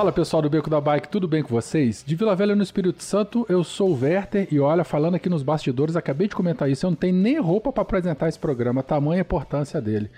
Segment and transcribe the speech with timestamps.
[0.00, 2.02] Fala pessoal do Beco da Bike, tudo bem com vocês?
[2.06, 5.42] De Vila Velha no Espírito Santo, eu sou o Werther e olha, falando aqui nos
[5.42, 9.20] bastidores, acabei de comentar isso, eu não tenho nem roupa para apresentar esse programa, tamanha
[9.20, 10.10] importância dele.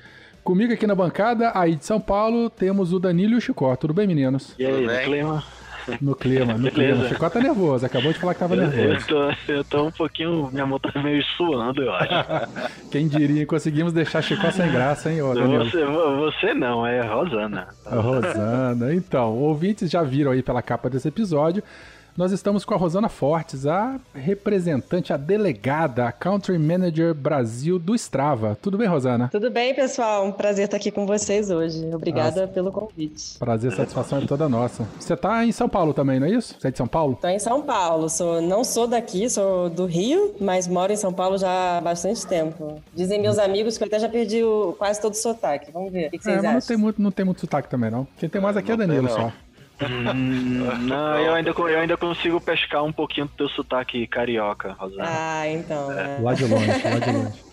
[0.44, 3.74] Comigo aqui na bancada, aí de São Paulo, temos o Danilo e o Chicó.
[3.74, 4.54] Tudo bem, meninos?
[4.56, 5.42] E aí, no clima?
[6.00, 7.04] No clima, no clima.
[7.04, 8.82] O Chicó tá nervoso, acabou de falar que tava nervoso.
[8.82, 12.12] Eu tô, eu tô um pouquinho, minha mão tá meio suando, eu acho.
[12.90, 15.32] Quem diria, conseguimos deixar Chicó sem graça, hein, ô?
[15.34, 17.68] Você, você não, é Rosana.
[17.86, 18.94] Rosana.
[18.94, 21.62] Então, ouvintes já viram aí pela capa desse episódio,
[22.16, 27.94] nós estamos com a Rosana Fortes, a representante, a delegada, a Country Manager Brasil do
[27.94, 28.56] Strava.
[28.60, 29.28] Tudo bem, Rosana?
[29.32, 30.26] Tudo bem, pessoal.
[30.26, 31.88] Um prazer estar aqui com vocês hoje.
[31.94, 32.52] Obrigada Nossa.
[32.52, 33.38] pelo convite.
[33.38, 34.86] Prazer, satisfação é toda nossa.
[35.00, 36.54] Você está em São Paulo também, não é isso?
[36.58, 37.14] Você é de São Paulo?
[37.14, 38.08] Estou em São Paulo.
[38.10, 42.26] Sou, não sou daqui, sou do Rio, mas moro em São Paulo já há bastante
[42.26, 42.80] tempo.
[42.94, 45.72] Dizem meus amigos que eu até já perdi o, quase todo o sotaque.
[45.72, 46.08] Vamos ver.
[46.08, 48.06] O que, que vocês é, mas Não tem, muito, não tem muito sotaque também, não.
[48.18, 49.32] Quem tem mais aqui é Danilo só.
[50.80, 55.04] Não, eu ainda, eu ainda consigo pescar um pouquinho do teu sotaque carioca, Rosana.
[55.06, 55.92] Ah, então.
[55.92, 56.18] É.
[56.20, 57.52] Lá de longe, lá de longe.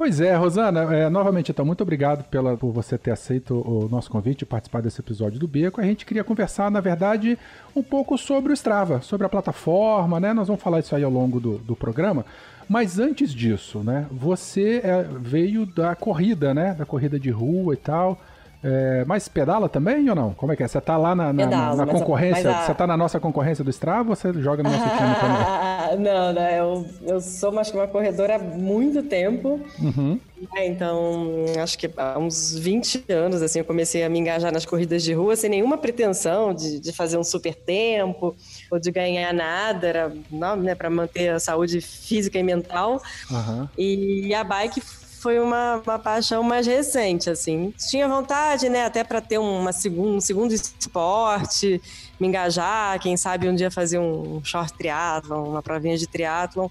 [0.00, 4.10] Pois é, Rosana, é, novamente, então, muito obrigado pela, por você ter aceito o nosso
[4.10, 5.78] convite e participar desse episódio do Beco.
[5.78, 7.38] A gente queria conversar, na verdade,
[7.76, 10.32] um pouco sobre o Strava, sobre a plataforma, né?
[10.32, 12.24] Nós vamos falar isso aí ao longo do, do programa.
[12.66, 14.06] Mas antes disso, né?
[14.10, 16.72] Você é, veio da corrida, né?
[16.72, 18.18] Da corrida de rua e tal.
[18.62, 20.34] É, mas pedala também ou não?
[20.34, 20.68] Como é que é?
[20.68, 22.50] Você tá lá na, na, Pedalo, na concorrência?
[22.50, 22.66] A...
[22.66, 26.04] Você tá na nossa concorrência do Strava ou você joga no nosso time também?
[26.04, 29.60] não, não, eu, eu sou mais que uma corredora há muito tempo.
[29.78, 30.20] Uhum.
[30.56, 31.26] É, então,
[31.62, 35.12] acho que há uns 20 anos, assim, eu comecei a me engajar nas corridas de
[35.12, 38.36] rua sem nenhuma pretensão de, de fazer um super tempo
[38.70, 40.12] ou de ganhar nada, era
[40.58, 43.02] né, para manter a saúde física e mental.
[43.30, 43.68] Uhum.
[43.76, 44.82] E a bike
[45.20, 47.74] foi uma, uma paixão mais recente, assim.
[47.90, 51.80] Tinha vontade, né, até para ter uma segun, um segundo esporte,
[52.18, 56.68] me engajar, quem sabe um dia fazer um short triatlon, uma provinha de triatlon.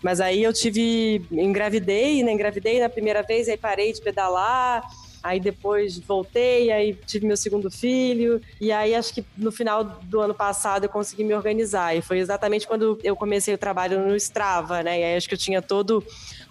[0.00, 4.82] Mas aí eu tive, engravidei, né, engravidei na primeira vez, aí parei de pedalar,
[5.22, 8.40] Aí depois voltei, aí tive meu segundo filho.
[8.60, 11.96] E aí acho que no final do ano passado eu consegui me organizar.
[11.96, 15.00] E foi exatamente quando eu comecei o trabalho no Strava, né?
[15.00, 16.04] E aí acho que eu tinha todo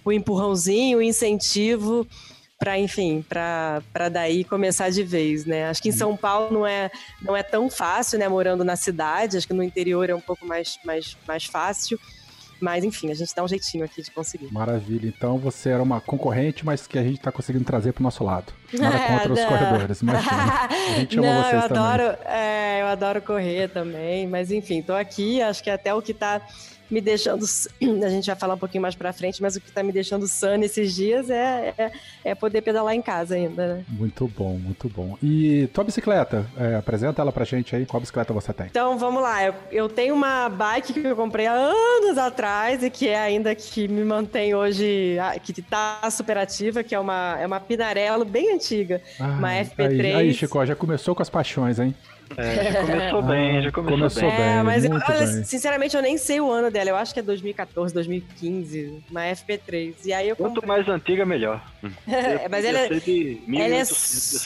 [0.04, 2.08] o empurrãozinho, o incentivo
[2.60, 5.70] para enfim, para daí começar de vez, né?
[5.70, 6.90] Acho que em São Paulo não é,
[7.22, 10.46] não é tão fácil, né, morando na cidade, acho que no interior é um pouco
[10.46, 12.00] mais, mais, mais fácil.
[12.60, 14.52] Mas enfim, a gente dá um jeitinho aqui de conseguir.
[14.52, 15.08] Maravilha.
[15.08, 18.24] Então você era uma concorrente, mas que a gente está conseguindo trazer para o nosso
[18.24, 18.52] lado.
[18.74, 20.68] Nada contra os corredores, imagina.
[20.70, 21.84] A gente ama não, vocês eu também.
[21.84, 26.12] Adoro, é, eu adoro correr também, mas enfim, tô aqui, acho que até o que
[26.12, 26.42] está
[26.90, 27.46] me deixando.
[28.06, 30.28] A gente vai falar um pouquinho mais pra frente, mas o que tá me deixando
[30.28, 31.92] sã nesses dias é, é,
[32.24, 33.86] é, poder pedalar em casa ainda, né?
[33.88, 35.18] Muito bom, muito bom.
[35.22, 37.86] E tua bicicleta, é, apresenta ela pra gente aí.
[37.86, 38.68] Qual bicicleta você tem?
[38.68, 39.44] Então vamos lá.
[39.44, 43.54] Eu, eu tenho uma bike que eu comprei há anos atrás e que é ainda
[43.56, 48.54] que me mantém hoje, que tá super ativa, que é uma, é uma Pinarello bem
[48.54, 50.00] antiga, ah, uma FP3.
[50.00, 51.96] Aí, aí, Chico, já começou com as paixões, hein?
[52.36, 54.42] É, já começou bem, já começou, começou bem.
[54.42, 55.44] É, mas olha, bem.
[55.44, 56.90] sinceramente eu nem sei o ano dela.
[56.90, 59.96] Eu acho que é 2014, 2015, uma FP3.
[60.06, 60.68] E aí eu Quanto comprei...
[60.68, 61.64] mais antiga, melhor.
[62.08, 63.84] é, mas ela, ela é,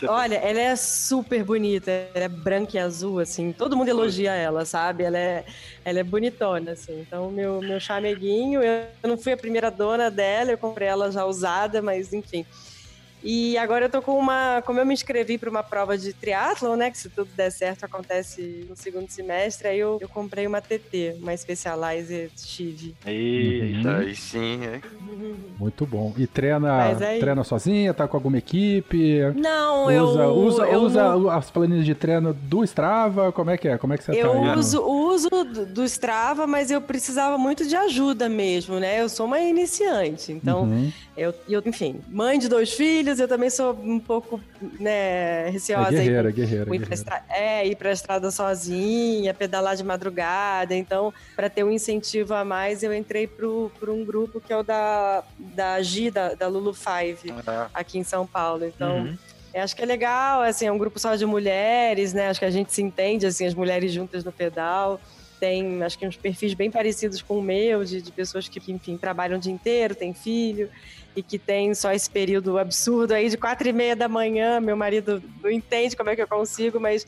[0.07, 1.91] olha, ela é super bonita.
[2.13, 3.51] Ela é branca e azul, assim.
[3.51, 5.03] Todo mundo elogia ela, sabe?
[5.03, 5.45] Ela é,
[5.83, 7.01] ela é bonitona, assim.
[7.01, 11.25] Então, meu, meu chameguinho, eu não fui a primeira dona dela, eu comprei ela já
[11.25, 12.45] usada, mas enfim.
[13.23, 14.61] E agora eu tô com uma.
[14.65, 16.89] Como eu me inscrevi para uma prova de triatlon, né?
[16.89, 21.17] Que se tudo der certo acontece no segundo semestre, aí eu, eu comprei uma TT,
[21.21, 22.95] uma Specialized Chive.
[23.05, 23.95] Isso, uhum.
[23.95, 24.81] aí sim, é.
[25.59, 26.13] Muito bom.
[26.17, 27.19] E treina, aí...
[27.19, 29.19] treina sozinha, tá com alguma equipe?
[29.35, 30.33] Não, usa, eu.
[30.33, 31.29] Usa, eu usa não...
[31.29, 33.31] as planilhas de treino do Strava?
[33.31, 33.77] Como é que é?
[33.77, 34.37] Como é que você eu tá?
[34.37, 35.29] Eu uso, uso
[35.69, 39.01] do Strava, mas eu precisava muito de ajuda mesmo, né?
[39.01, 40.91] Eu sou uma iniciante, então uhum.
[41.15, 44.39] eu, eu, enfim, mãe de dois filhos eu também sou um pouco
[44.79, 45.89] né, receosa.
[45.89, 46.75] É guerreira, aí, guerreira.
[46.75, 47.23] Ir guerreira.
[47.29, 50.75] é, ir para a estrada sozinha, pedalar de madrugada.
[50.75, 54.63] Então, para ter um incentivo a mais, eu entrei para um grupo que é o
[54.63, 57.69] da, da G, da, da Lulu Five, ah.
[57.73, 58.65] aqui em São Paulo.
[58.65, 58.99] Então.
[58.99, 59.17] Uhum.
[59.53, 62.29] Eu acho que é legal, assim, é um grupo só de mulheres, né?
[62.29, 64.97] Acho que a gente se entende, assim, as mulheres juntas no pedal.
[65.41, 68.95] Tem, acho que uns perfis bem parecidos com o meu, de, de pessoas que, enfim,
[68.95, 70.69] trabalham o dia inteiro, têm filho,
[71.15, 74.59] e que tem só esse período absurdo aí de quatro e meia da manhã.
[74.59, 77.07] Meu marido não entende como é que eu consigo, mas,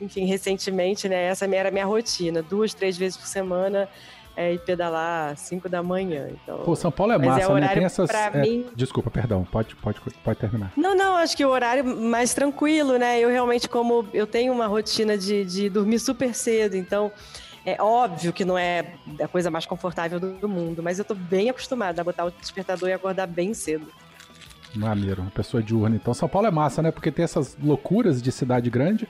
[0.00, 3.86] enfim, recentemente, né, essa era a minha rotina, duas, três vezes por semana
[4.34, 6.28] é, e pedalar às 5 da manhã.
[6.30, 7.68] Então, Pô, São Paulo é, é massa, é né?
[7.74, 8.08] Tem essas.
[8.08, 8.40] É...
[8.40, 8.66] Mim...
[8.74, 10.72] Desculpa, perdão, pode, pode, pode terminar.
[10.74, 13.20] Não, não, acho que o horário mais tranquilo, né?
[13.20, 17.12] Eu realmente, como eu tenho uma rotina de, de dormir super cedo, então.
[17.66, 21.50] É óbvio que não é a coisa mais confortável do mundo, mas eu tô bem
[21.50, 23.88] acostumada a botar o despertador e acordar bem cedo.
[24.72, 25.96] Maneiro, uma pessoa diurna.
[25.96, 26.92] Então São Paulo é massa, né?
[26.92, 29.08] Porque tem essas loucuras de cidade grande,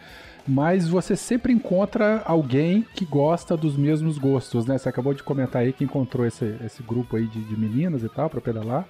[0.48, 4.78] mas você sempre encontra alguém que gosta dos mesmos gostos, né?
[4.78, 8.08] Você acabou de comentar aí que encontrou esse, esse grupo aí de, de meninas e
[8.08, 8.86] tal para pedalar.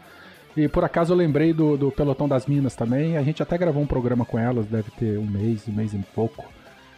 [0.57, 3.17] E por acaso eu lembrei do, do Pelotão das Minas também.
[3.17, 5.99] A gente até gravou um programa com elas, deve ter um mês, um mês e
[6.15, 6.45] pouco.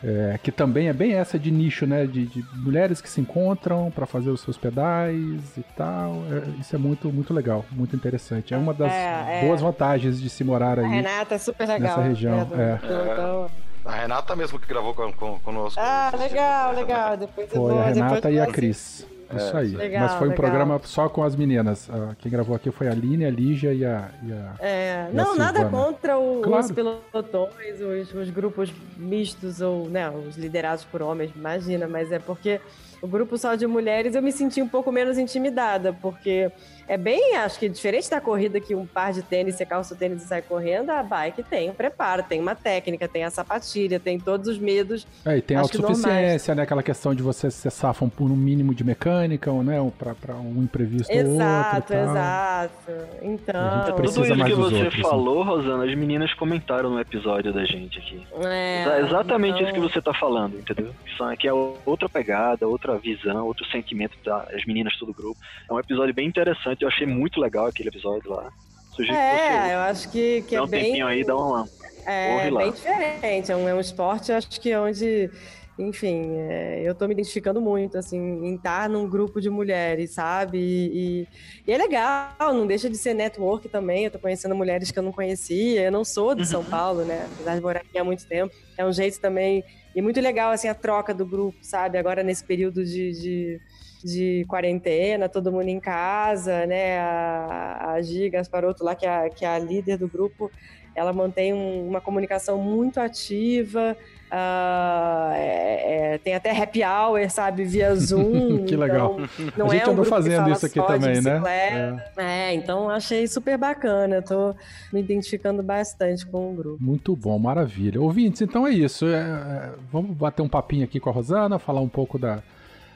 [0.02, 2.06] É, que também é bem essa de nicho, né?
[2.06, 6.22] De, de mulheres que se encontram para fazer os seus pedais e tal.
[6.30, 8.54] É, isso é muito, muito legal, muito interessante.
[8.54, 9.44] É uma das é, é.
[9.44, 10.84] boas vantagens de se morar aí.
[10.84, 11.96] A Renata é super legal.
[11.96, 12.44] Nessa região.
[12.44, 13.68] Né, é.
[13.84, 15.80] A Renata mesmo que gravou com, com, conosco.
[15.82, 17.16] Ah, legal, legal.
[17.16, 19.06] Depois Foi vou, a Renata e a Cris.
[19.36, 19.68] Isso aí.
[19.68, 20.36] Legal, Mas foi um legal.
[20.36, 21.88] programa só com as meninas.
[21.90, 24.08] Ah, quem gravou aqui foi a Aline, a Lígia e a.
[24.22, 26.64] E a é, e não, a nada contra o, claro.
[26.64, 32.18] os pelotões, os, os, grupos mistos ou né, os liderados por homens, imagina, mas é
[32.18, 32.60] porque
[33.02, 36.50] o grupo só de mulheres eu me senti um pouco menos intimidada, porque
[36.88, 39.96] é bem, acho que diferente da corrida que um par de tênis, você calça o
[39.96, 44.00] tênis e sai correndo, a bike tem um preparo, tem uma técnica, tem a sapatilha,
[44.00, 45.06] tem todos os medos.
[45.24, 46.62] É, e tem autossuficiência, né?
[46.62, 49.76] Aquela questão de você se safam por um mínimo de mecânica, ou, né?
[49.98, 52.10] Para um imprevisto exato, ou outro.
[52.10, 53.18] Exato, exato.
[53.22, 53.94] Então.
[53.96, 55.50] Tudo isso que você outros, falou, né?
[55.50, 58.26] Rosana, as meninas comentaram no episódio da gente aqui.
[58.46, 59.64] É, exatamente então...
[59.64, 60.94] isso que você tá falando, entendeu?
[61.38, 65.36] Que é outra pegada, outra visão, outro sentimento das meninas do grupo.
[65.68, 68.50] É um episódio bem interessante eu achei muito legal aquele episódio lá.
[68.94, 70.84] Sugiro é, eu acho que, que dá é um bem...
[70.84, 71.64] tempinho aí, dá um
[72.06, 75.30] É, bem diferente, é um, é um esporte, acho que onde
[75.78, 80.58] enfim, é, eu tô me identificando muito, assim, em estar num grupo de mulheres, sabe?
[80.58, 81.28] E,
[81.64, 84.04] e, é legal, não deixa de ser network também.
[84.04, 85.82] Eu tô conhecendo mulheres que eu não conhecia.
[85.82, 86.66] Eu não sou de São uhum.
[86.66, 87.28] Paulo, né?
[87.32, 88.52] Apesar de morar aqui há muito tempo.
[88.76, 89.62] É um jeito também.
[89.98, 91.98] E muito legal, assim, a troca do grupo, sabe?
[91.98, 93.60] Agora nesse período de, de
[94.04, 97.00] de quarentena, todo mundo em casa, né?
[97.00, 100.52] A, a Giga Gasparotto lá, que é, que é a líder do grupo,
[100.98, 103.96] ela mantém um, uma comunicação muito ativa.
[104.30, 108.66] Uh, é, é, tem até happy hour, sabe, via Zoom.
[108.66, 109.16] que legal.
[109.38, 111.42] Então, a gente é um andou fazendo isso aqui também, né?
[111.46, 111.96] É.
[112.18, 112.54] é.
[112.54, 114.20] então achei super bacana.
[114.20, 114.54] Tô
[114.92, 116.76] me identificando bastante com o grupo.
[116.82, 118.00] Muito bom, maravilha.
[118.00, 119.06] Ouvintes, então é isso.
[119.06, 122.42] É, é, vamos bater um papinho aqui com a Rosana, falar um pouco da,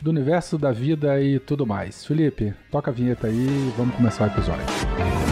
[0.02, 2.04] do universo da vida e tudo mais.
[2.04, 5.31] Felipe, toca a vinheta aí e vamos começar o episódio.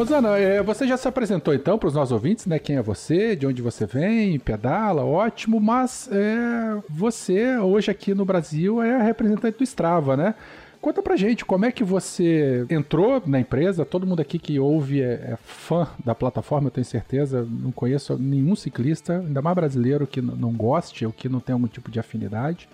[0.00, 2.58] Rosana, é, você já se apresentou então para os nossos ouvintes, né?
[2.58, 8.24] Quem é você, de onde você vem, pedala, ótimo, mas é, você hoje aqui no
[8.24, 10.34] Brasil é a representante do Strava, né?
[10.80, 13.84] Conta pra gente como é que você entrou na empresa.
[13.84, 17.46] Todo mundo aqui que ouve é, é fã da plataforma, eu tenho certeza.
[17.46, 21.68] Não conheço nenhum ciclista, ainda mais brasileiro, que não goste ou que não tenha algum
[21.68, 22.66] tipo de afinidade.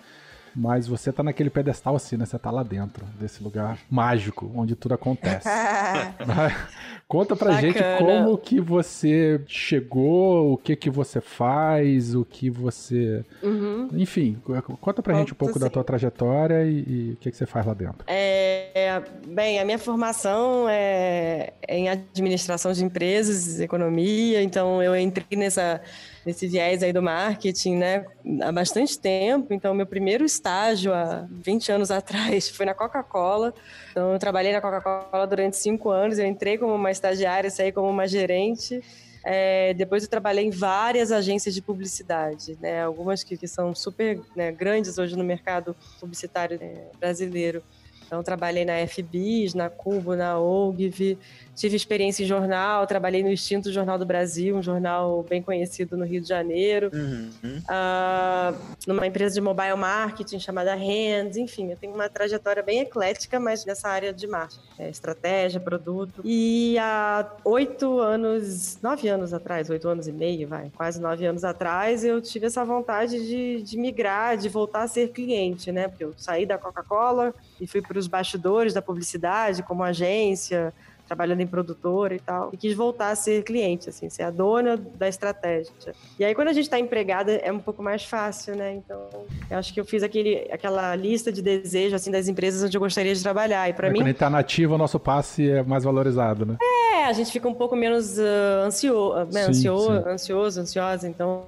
[0.59, 2.25] Mas você tá naquele pedestal assim, né?
[2.25, 5.47] Você tá lá dentro desse lugar mágico, onde tudo acontece.
[7.07, 7.61] Conta pra Bacana.
[7.61, 13.23] gente como que você chegou, o que que você faz, o que você...
[13.41, 13.87] Uhum.
[13.93, 14.37] Enfim,
[14.81, 15.59] conta pra Conto gente um pouco sim.
[15.59, 18.03] da tua trajetória e, e, o que que você faz lá dentro.
[18.07, 25.79] É, bem, a minha formação é em administração de empresas, economia, então eu entrei nessa
[26.27, 28.05] nesse viés aí do marketing, né,
[28.41, 29.53] há bastante tempo.
[29.53, 33.53] Então, meu primeiro estágio há 20 anos atrás foi na Coca-Cola.
[33.91, 36.19] Então, eu trabalhei na Coca-Cola durante cinco anos.
[36.19, 38.83] Eu entrei como uma estagiária, saí como uma gerente.
[39.23, 42.83] É, depois eu trabalhei em várias agências de publicidade, né?
[42.83, 47.63] Algumas que, que são super né, grandes hoje no mercado publicitário é, brasileiro.
[48.07, 51.17] Então, trabalhei na FBIS, na Cubo, na OGV,
[51.57, 56.05] tive experiência em jornal, trabalhei no Extinto Jornal do Brasil, um jornal bem conhecido no
[56.05, 56.91] Rio de Janeiro.
[56.93, 57.29] Uhum.
[57.43, 63.39] Uh, numa empresa de mobile marketing chamada Hands, enfim, eu tenho uma trajetória bem eclética,
[63.39, 66.21] mas nessa área de marketing, é, estratégia, produto.
[66.23, 71.43] E há oito anos, nove anos atrás, oito anos e meio, vai, quase nove anos
[71.43, 75.87] atrás, eu tive essa vontade de, de migrar, de voltar a ser cliente, né?
[75.87, 80.73] Porque eu saí da Coca-Cola e fui para os bastidores da publicidade, como agência,
[81.07, 84.75] trabalhando em produtora e tal, e quis voltar a ser cliente, assim, ser a dona
[84.75, 85.71] da estratégia.
[86.19, 88.75] E aí, quando a gente está empregada, é um pouco mais fácil, né?
[88.75, 89.07] Então,
[89.49, 92.81] eu acho que eu fiz aquele, aquela lista de desejos, assim, das empresas onde eu
[92.81, 93.69] gostaria de trabalhar.
[93.69, 93.99] E para é, mim.
[93.99, 96.57] Quando a gente tá nativo, o nosso passe é mais valorizado, né?
[96.61, 99.43] É, a gente fica um pouco menos uh, ansio, né?
[99.43, 100.09] sim, ansioso, sim.
[100.09, 101.47] ansioso, ansiosa, então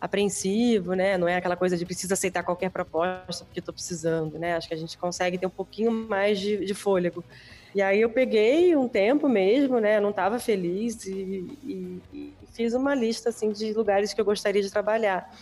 [0.00, 1.18] apreensivo, né?
[1.18, 4.54] Não é aquela coisa de precisa aceitar qualquer proposta porque estou precisando, né?
[4.56, 7.22] Acho que a gente consegue ter um pouquinho mais de, de fôlego.
[7.74, 9.98] E aí eu peguei um tempo mesmo, né?
[9.98, 14.24] Eu não estava feliz e, e, e, fiz uma lista assim de lugares que eu
[14.24, 15.32] gostaria de trabalhar.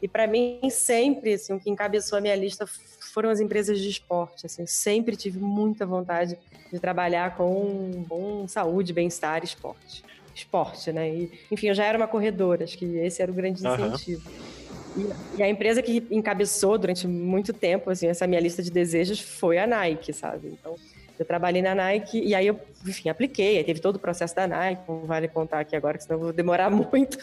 [0.00, 2.66] E para mim sempre, assim, o que encabeçou a minha lista
[3.12, 4.46] foram as empresas de esporte.
[4.46, 6.38] Assim, sempre tive muita vontade
[6.72, 10.04] de trabalhar com, com saúde, bem-estar, esporte,
[10.34, 11.08] esporte, né?
[11.08, 12.64] E, enfim, eu já era uma corredora.
[12.64, 14.22] Acho que esse era o grande incentivo.
[14.28, 14.54] Uhum.
[14.96, 19.20] E, e, a empresa que encabeçou durante muito tempo, assim, essa minha lista de desejos
[19.20, 20.48] foi a Nike, sabe?
[20.48, 20.76] Então
[21.18, 23.58] eu trabalhei na Nike e aí eu, enfim, apliquei.
[23.58, 26.24] Aí teve todo o processo da Nike, não vale contar aqui agora, que senão eu
[26.24, 27.18] vou demorar muito.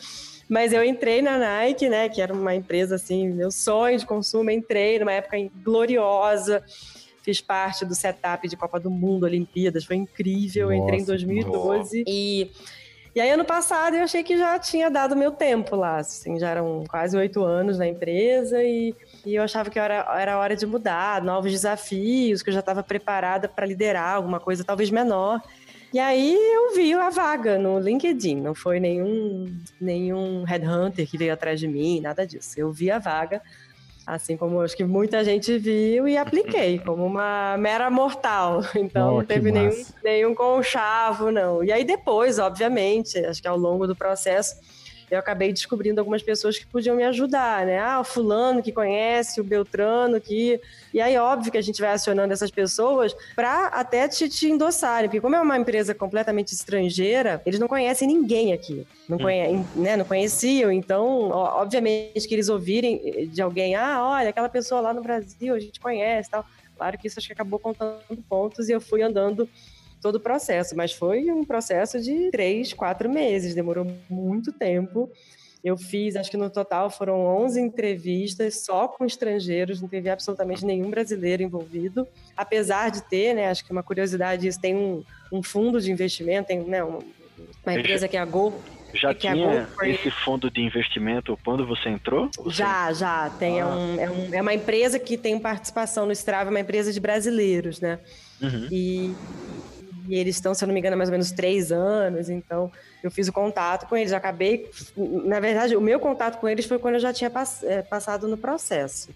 [0.49, 4.49] Mas eu entrei na Nike, né, que era uma empresa assim, meu sonho de consumo,
[4.49, 6.63] entrei numa época gloriosa.
[7.23, 10.69] Fiz parte do setup de Copa do Mundo, Olimpíadas, foi incrível.
[10.69, 12.03] Nossa, entrei em 2012 nossa.
[12.07, 12.51] e
[13.15, 16.49] e aí, ano passado, eu achei que já tinha dado meu tempo lá, assim, já
[16.49, 20.65] eram quase oito anos na empresa e e eu achava que era, era hora de
[20.65, 25.41] mudar, novos desafios, que eu já estava preparada para liderar alguma coisa talvez menor.
[25.93, 31.33] E aí eu vi a vaga no LinkedIn, não foi nenhum, nenhum headhunter que veio
[31.33, 32.53] atrás de mim, nada disso.
[32.57, 33.41] Eu vi a vaga,
[34.11, 38.61] assim como acho que muita gente viu, e apliquei como uma mera mortal.
[38.75, 41.63] Então oh, não teve nenhum, nenhum conchavo, não.
[41.63, 44.55] E aí depois, obviamente, acho que ao longo do processo
[45.11, 47.77] eu acabei descobrindo algumas pessoas que podiam me ajudar, né?
[47.77, 50.59] Ah, o fulano que conhece, o Beltrano que.
[50.93, 55.09] E aí, óbvio que a gente vai acionando essas pessoas para até te, te endossarem,
[55.09, 58.87] porque como é uma empresa completamente estrangeira, eles não conhecem ninguém aqui.
[59.09, 59.21] Não, hum.
[59.21, 59.65] conhe...
[59.75, 59.97] né?
[59.97, 65.03] não conheciam, então, obviamente que eles ouvirem de alguém, ah, olha, aquela pessoa lá no
[65.03, 66.45] Brasil, a gente conhece tal.
[66.77, 69.47] Claro que isso acho que acabou contando pontos e eu fui andando
[70.01, 75.11] todo o processo, mas foi um processo de três, quatro meses, demorou muito tempo.
[75.63, 80.65] Eu fiz, acho que no total foram 11 entrevistas só com estrangeiros, não teve absolutamente
[80.65, 82.07] nenhum brasileiro envolvido.
[82.35, 86.47] Apesar de ter, né, acho que uma curiosidade, isso tem um, um fundo de investimento,
[86.47, 86.99] tem né, uma,
[87.67, 88.53] empresa que é a Go,
[88.93, 92.29] já tinha esse fundo de investimento quando você entrou?
[92.47, 93.29] Já, já.
[93.29, 93.67] Tem, ah.
[93.67, 96.99] um, é, um, é, uma empresa que tem participação no Strava, é uma empresa de
[96.99, 97.99] brasileiros, né?
[98.41, 98.67] Uhum.
[98.69, 99.15] E,
[100.07, 102.71] e eles estão, se eu não me engano, há mais ou menos três anos, então
[103.03, 106.79] eu fiz o contato com eles, acabei, na verdade, o meu contato com eles foi
[106.79, 109.09] quando eu já tinha pass é, passado no processo.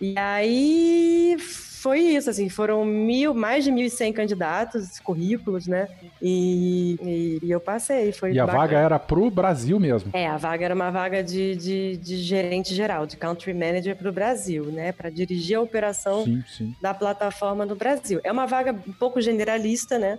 [0.00, 1.36] E aí
[1.84, 5.86] foi isso, assim, foram mil, mais de 1.100 candidatos, currículos, né?
[6.22, 8.10] E, e, e eu passei.
[8.10, 8.62] Foi e a bacana.
[8.62, 10.08] vaga era pro Brasil mesmo?
[10.14, 14.10] É, a vaga era uma vaga de, de, de gerente geral, de country manager pro
[14.10, 14.92] Brasil, né?
[14.92, 16.74] Para dirigir a operação sim, sim.
[16.80, 18.18] da plataforma no Brasil.
[18.24, 20.18] É uma vaga um pouco generalista, né?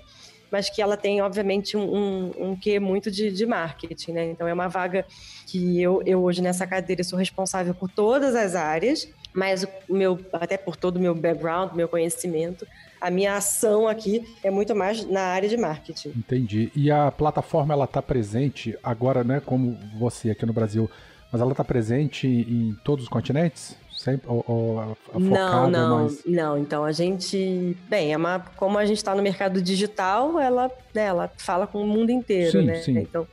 [0.51, 4.25] mas que ela tem, obviamente, um, um, um quê muito de, de marketing, né?
[4.25, 5.03] Então, é uma vaga
[5.47, 10.17] que eu, eu hoje nessa cadeira sou responsável por todas as áreas, mas o meu,
[10.31, 12.65] até por todo o meu background, meu conhecimento,
[13.01, 16.13] a minha ação aqui é muito mais na área de marketing.
[16.15, 16.71] Entendi.
[16.73, 20.89] E a plataforma ela está presente agora, né, como você aqui no Brasil,
[21.31, 23.75] mas ela está presente em todos os continentes?
[23.93, 26.21] Sempre, ou, ou não, não, mais...
[26.25, 26.57] não.
[26.57, 31.05] Então a gente, bem, é uma, como a gente está no mercado digital, ela, né,
[31.05, 32.75] ela fala com o mundo inteiro, sim, né?
[32.75, 32.99] Sim.
[32.99, 33.27] Então,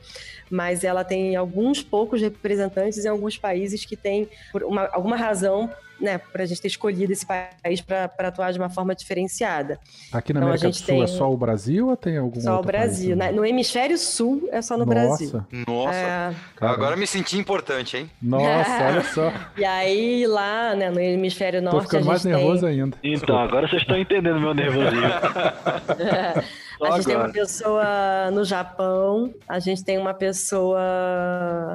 [0.53, 5.67] mas ela tem alguns poucos representantes em alguns países que têm, por uma, alguma razão,
[5.99, 9.79] né, para a gente ter escolhido esse país para atuar de uma forma diferenciada.
[10.11, 11.01] Aqui na então, América do Sul tem...
[11.01, 13.17] é só o Brasil ou tem algum Só o Brasil.
[13.17, 14.93] País, no hemisfério sul é só no Nossa.
[14.93, 15.45] Brasil.
[15.67, 15.95] Nossa.
[15.95, 16.35] É...
[16.61, 18.11] Agora me senti importante, hein?
[18.21, 19.33] Nossa, olha só.
[19.57, 21.77] E aí lá, né, no hemisfério norte.
[21.77, 22.81] Tô ficando mais nervoso tem...
[22.81, 22.97] ainda.
[23.03, 24.99] Então, agora vocês estão entendendo meu nervosismo.
[26.85, 30.79] a gente tem uma pessoa no Japão, a gente tem uma pessoa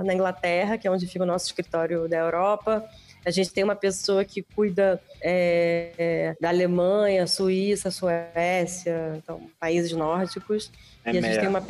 [0.05, 2.85] na Inglaterra, que é onde fica o nosso escritório da Europa.
[3.25, 9.41] A A gente tem uma pessoa que cuida é, é, da Alemanha, Suíça, Suécia, então,
[9.59, 10.71] países nórdicos.
[11.05, 11.63] É e a gente tem uma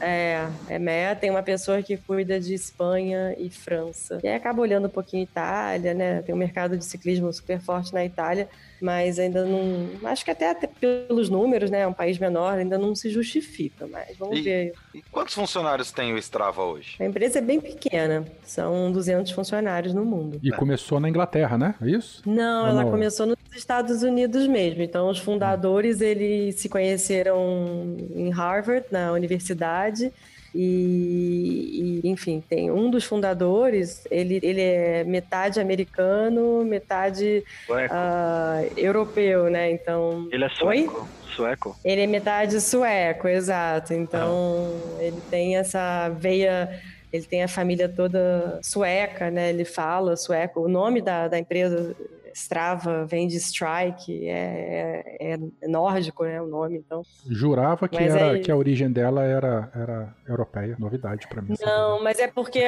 [0.00, 4.18] é, é MEA, tem uma pessoa que cuida de Espanha e França.
[4.22, 6.22] E aí acaba olhando um pouquinho Itália, né?
[6.22, 8.48] Tem um mercado de ciclismo super forte na Itália,
[8.80, 9.88] mas ainda não.
[10.04, 11.80] Acho que até, até pelos números, né?
[11.80, 14.72] É um país menor, ainda não se justifica, mas vamos e, ver.
[14.94, 16.96] E quantos funcionários tem o Strava hoje?
[17.00, 20.38] A empresa é bem pequena, são 200 funcionários no mundo.
[20.42, 20.56] E é.
[20.56, 21.74] começou na Inglaterra, né?
[21.80, 22.22] É isso?
[22.26, 22.90] Não, Ou ela não?
[22.96, 24.82] Começou nos Estados Unidos mesmo.
[24.82, 30.12] Então, os fundadores, eles se conheceram em Harvard, na universidade.
[30.54, 39.50] E, e, enfim, tem um dos fundadores, ele, ele é metade americano, metade uh, europeu,
[39.50, 39.70] né?
[39.70, 40.26] Então.
[40.32, 41.00] Ele é sueco.
[41.00, 41.26] Oi?
[41.34, 41.76] Sueco?
[41.84, 43.92] Ele é metade sueco, exato.
[43.92, 45.02] Então, ah.
[45.02, 46.80] ele tem essa veia
[47.12, 49.50] ele tem a família toda sueca, né?
[49.50, 50.60] Ele fala sueco.
[50.60, 51.94] O nome da, da empresa
[52.36, 57.02] Strava vem de strike, é, é, é nórdico, né, o nome, então.
[57.30, 58.40] Jurava que, era, aí...
[58.42, 61.54] que a origem dela era, era europeia, novidade para mim.
[61.58, 62.58] Não, mas é porque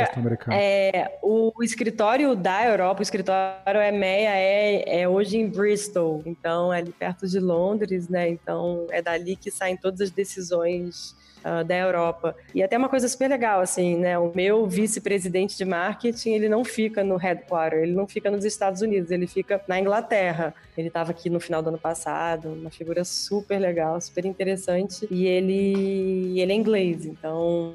[0.51, 6.73] é, o, o, escritório da Europa, o escritório EMEA é, é hoje em Bristol, então
[6.73, 11.15] é ali perto de Londres, né, então é dali que saem todas as decisões
[11.45, 12.37] uh, da Europa.
[12.55, 14.19] E até uma coisa super legal, assim, né?
[14.19, 18.83] O meu vice-presidente de marketing, ele não fica no headquarter, ele não fica nos Estados
[18.83, 20.55] Unidos, ele fica na Inglaterra.
[20.77, 25.07] Ele estava aqui no final do ano passado, uma figura super legal, super interessante.
[25.11, 27.75] E ele, ele é inglês, então,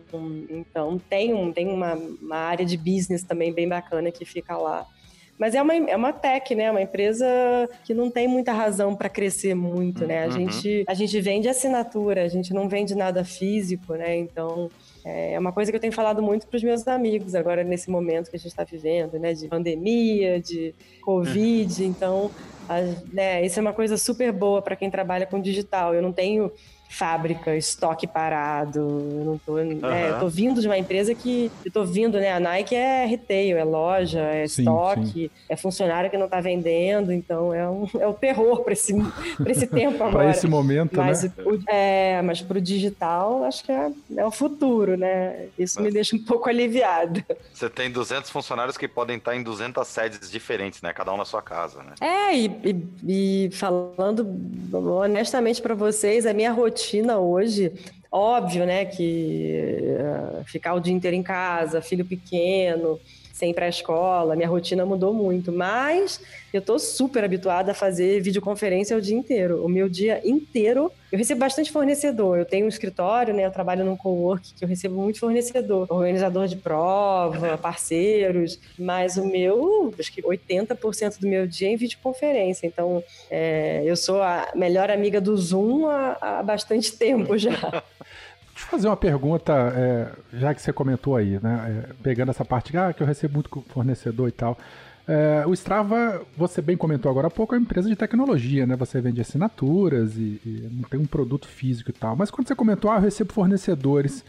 [0.49, 4.85] então tem, um, tem uma, uma área de business também bem bacana que fica lá.
[5.43, 6.71] Mas é uma, é uma tech, né?
[6.71, 7.27] Uma empresa
[7.83, 10.23] que não tem muita razão para crescer muito, né?
[10.23, 10.31] A, uhum.
[10.31, 14.15] gente, a gente vende assinatura, a gente não vende nada físico, né?
[14.15, 14.69] Então,
[15.03, 18.29] é uma coisa que eu tenho falado muito para os meus amigos agora nesse momento
[18.29, 19.33] que a gente está vivendo, né?
[19.33, 21.83] De pandemia, de Covid.
[21.83, 21.89] Uhum.
[21.89, 22.31] Então,
[22.69, 22.79] a,
[23.11, 25.93] né, isso é uma coisa super boa para quem trabalha com digital.
[25.93, 26.49] Eu não tenho
[26.93, 28.79] fábrica, estoque parado.
[28.79, 29.79] Eu não tô, uhum.
[29.79, 32.31] né, eu tô vindo de uma empresa que eu tô vindo, né?
[32.31, 35.29] A Nike é retail, é loja, é sim, estoque, sim.
[35.49, 38.93] é funcionário que não tá vendendo, então é, um, é o terror para esse,
[39.37, 40.11] pra esse tempo agora.
[40.11, 41.31] para esse momento, mas, né?
[41.39, 45.47] O, é, mas pro digital, acho que é, é o futuro, né?
[45.57, 45.85] Isso mas...
[45.87, 47.23] me deixa um pouco aliviado.
[47.51, 50.93] Você tem 200 funcionários que podem estar em 200 sedes diferentes, né?
[50.93, 51.93] Cada um na sua casa, né?
[51.99, 54.27] É, e, e, e falando
[54.71, 57.71] honestamente para vocês, a minha rotina rotina hoje,
[58.11, 62.99] óbvio, né, que uh, ficar o dia inteiro em casa, filho pequeno,
[63.33, 66.21] sem ir para a escola, minha rotina mudou muito, mas
[66.53, 69.65] eu estou super habituada a fazer videoconferência o dia inteiro.
[69.65, 72.37] O meu dia inteiro, eu recebo bastante fornecedor.
[72.37, 73.43] Eu tenho um escritório, né?
[73.43, 79.25] Eu trabalho num co-work que eu recebo muito fornecedor, organizador de prova, parceiros, mas o
[79.25, 82.67] meu, acho que 80% do meu dia é em videoconferência.
[82.67, 87.83] Então, é, eu sou a melhor amiga do Zoom há, há bastante tempo já.
[88.63, 91.85] Deixa eu fazer uma pergunta, é, já que você comentou aí, né?
[91.89, 94.57] É, pegando essa parte ah, que eu recebo muito fornecedor e tal.
[95.05, 98.75] É, o Strava, você bem comentou agora há pouco, é uma empresa de tecnologia, né?
[98.77, 102.15] Você vende assinaturas e, e não tem um produto físico e tal.
[102.15, 104.23] Mas quando você comentou, ah, eu recebo fornecedores.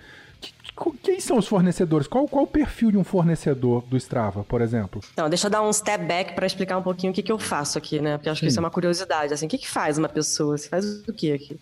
[1.02, 2.08] Quem são os fornecedores?
[2.08, 5.00] Qual, qual o perfil de um fornecedor do Strava, por exemplo?
[5.16, 7.38] Não, deixa eu dar um step back para explicar um pouquinho o que, que eu
[7.38, 8.18] faço aqui, né?
[8.18, 8.46] Porque acho Sim.
[8.46, 9.32] que isso é uma curiosidade.
[9.32, 10.58] Assim, o que, que faz uma pessoa?
[10.58, 11.58] Você faz o que aqui?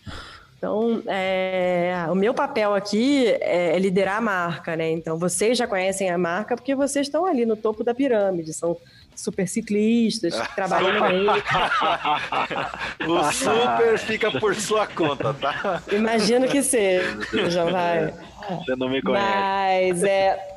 [0.62, 4.92] Então, é, o meu papel aqui é, liderar a marca, né?
[4.92, 8.77] Então, vocês já conhecem a marca porque vocês estão ali no topo da pirâmide, são
[9.16, 11.33] super ciclistas que trabalham no meio.
[13.11, 15.83] o super fica por sua conta, tá?
[15.90, 18.14] Imagino que seja, vai.
[18.48, 19.27] Você não me conhece.
[19.27, 20.52] Mas é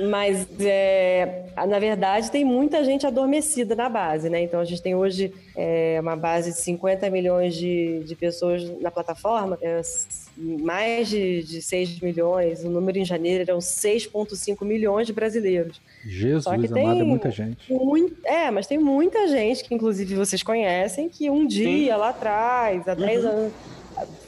[0.00, 4.42] mas, é, na verdade, tem muita gente adormecida na base, né?
[4.42, 8.90] Então, a gente tem hoje é, uma base de 50 milhões de, de pessoas na
[8.90, 9.80] plataforma, é,
[10.36, 15.80] mais de, de 6 milhões, o número em janeiro eram 6,5 milhões de brasileiros.
[16.04, 17.72] Jesus Só que tem amado, é muita gente.
[17.72, 21.98] Muito, é, mas tem muita gente que, inclusive, vocês conhecem, que um dia Sim.
[21.98, 23.30] lá atrás, há 10 uhum.
[23.30, 23.52] anos,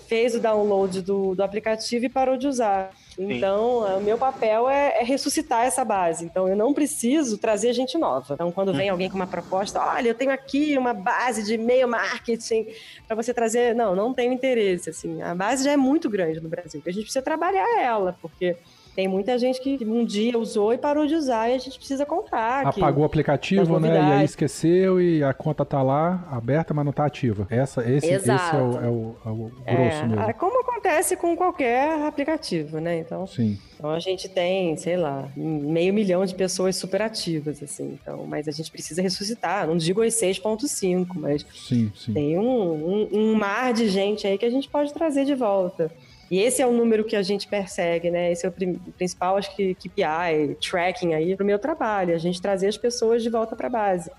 [0.09, 2.91] fez o download do, do aplicativo e parou de usar.
[3.23, 6.25] Então, o meu papel é, é, ressuscitar essa base.
[6.25, 8.35] Então, eu não preciso trazer gente nova.
[8.35, 8.93] Então, quando vem uhum.
[8.93, 12.67] alguém com uma proposta, olha, eu tenho aqui uma base de e-mail marketing
[13.07, 13.75] para você trazer.
[13.75, 14.91] Não, não tenho interesse.
[14.91, 16.83] Assim, a base já é muito grande no Brasil.
[16.87, 18.57] A gente precisa trabalhar ela, porque
[18.95, 22.05] tem muita gente que um dia usou e parou de usar e a gente precisa
[22.05, 22.67] comprar.
[22.67, 23.95] Apagou o aplicativo, né?
[23.95, 27.47] E aí esqueceu e a conta tá lá aberta, mas não tá ativa.
[27.51, 30.35] Essa, esse, esse é o, é o, é o grosso é, mesmo.
[30.35, 32.99] Como acontece com qualquer aplicativo, né?
[32.99, 33.59] Então, Sim.
[33.75, 37.99] então a gente tem, sei lá, meio milhão de pessoas superativas, assim.
[38.01, 39.67] Então, mas a gente precisa ressuscitar.
[39.67, 42.13] Não digo as 6.5, mas sim, sim.
[42.13, 45.91] tem um, um, um mar de gente aí que a gente pode trazer de volta.
[46.31, 48.31] E esse é o número que a gente persegue, né?
[48.31, 48.53] Esse é o
[48.93, 53.23] principal, acho que KPI, tracking aí para o meu trabalho, a gente trazer as pessoas
[53.23, 54.11] de volta para a base.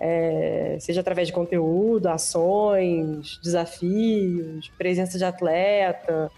[0.00, 6.30] É, seja através de conteúdo, ações, desafios, presença de atleta,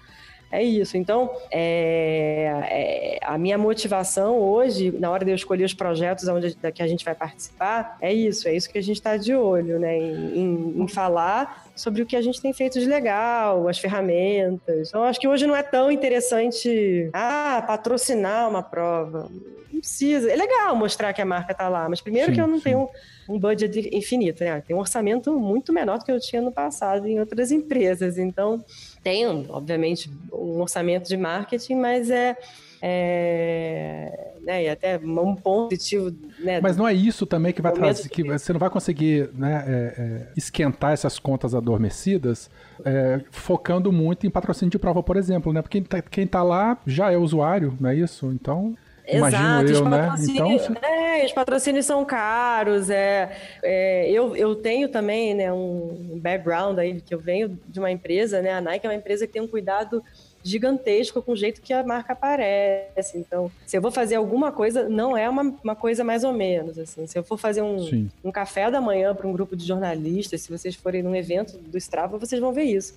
[0.55, 0.97] é isso.
[0.97, 6.57] Então, é, é, a minha motivação hoje, na hora de eu escolher os projetos onde
[6.73, 8.47] que a gente vai participar, é isso.
[8.47, 9.99] É isso que a gente está de olho, né?
[9.99, 14.89] Em, em, em, falar sobre o que a gente tem feito de legal, as ferramentas.
[14.89, 19.29] Então, acho que hoje não é tão interessante, ah, patrocinar uma prova.
[19.73, 20.31] Não precisa.
[20.31, 22.65] É legal mostrar que a marca está lá, mas primeiro sim, que eu não sim.
[22.65, 22.89] tenho
[23.29, 24.61] um budget infinito, né?
[24.61, 28.19] Tem um orçamento muito menor do que eu tinha no passado em outras empresas.
[28.19, 28.65] Então,
[29.05, 32.37] tenho, obviamente, um orçamento de marketing, mas é,
[32.83, 36.15] é né, e até um ponto positivo.
[36.39, 39.65] Né, Mas não é isso também que vai trazer, que você não vai conseguir né,
[39.67, 42.51] é, é, esquentar essas contas adormecidas
[42.85, 45.63] é, focando muito em patrocínio de prova, por exemplo, né?
[45.63, 48.27] Porque quem tá, quem tá lá já é usuário, não é isso?
[48.27, 48.77] Então.
[49.07, 50.15] Exato, eu, né?
[50.29, 50.51] Então,
[50.83, 52.89] é, os patrocínios são caros.
[52.89, 57.91] É, é, eu, eu tenho também né, um background aí, que eu venho de uma
[57.91, 58.53] empresa, né?
[58.53, 60.03] A Nike é uma empresa que tem um cuidado
[60.43, 63.17] gigantesco com o jeito que a marca aparece.
[63.17, 66.79] Então, se eu vou fazer alguma coisa, não é uma, uma coisa mais ou menos.
[66.79, 67.07] Assim.
[67.07, 70.51] Se eu for fazer um, um café da manhã para um grupo de jornalistas, se
[70.51, 72.95] vocês forem num evento do Strava, vocês vão ver isso.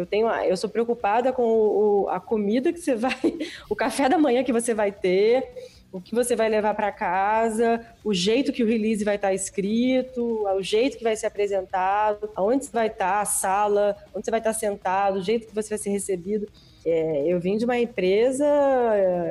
[0.00, 3.14] Eu tenho, eu sou preocupada com o, a comida que você vai,
[3.68, 5.46] o café da manhã que você vai ter,
[5.92, 9.34] o que você vai levar para casa, o jeito que o release vai estar tá
[9.34, 14.24] escrito, o jeito que vai ser apresentado, aonde você vai estar, tá, a sala, onde
[14.24, 16.46] você vai estar tá sentado, o jeito que você vai ser recebido.
[16.84, 18.46] É, eu vim de uma empresa,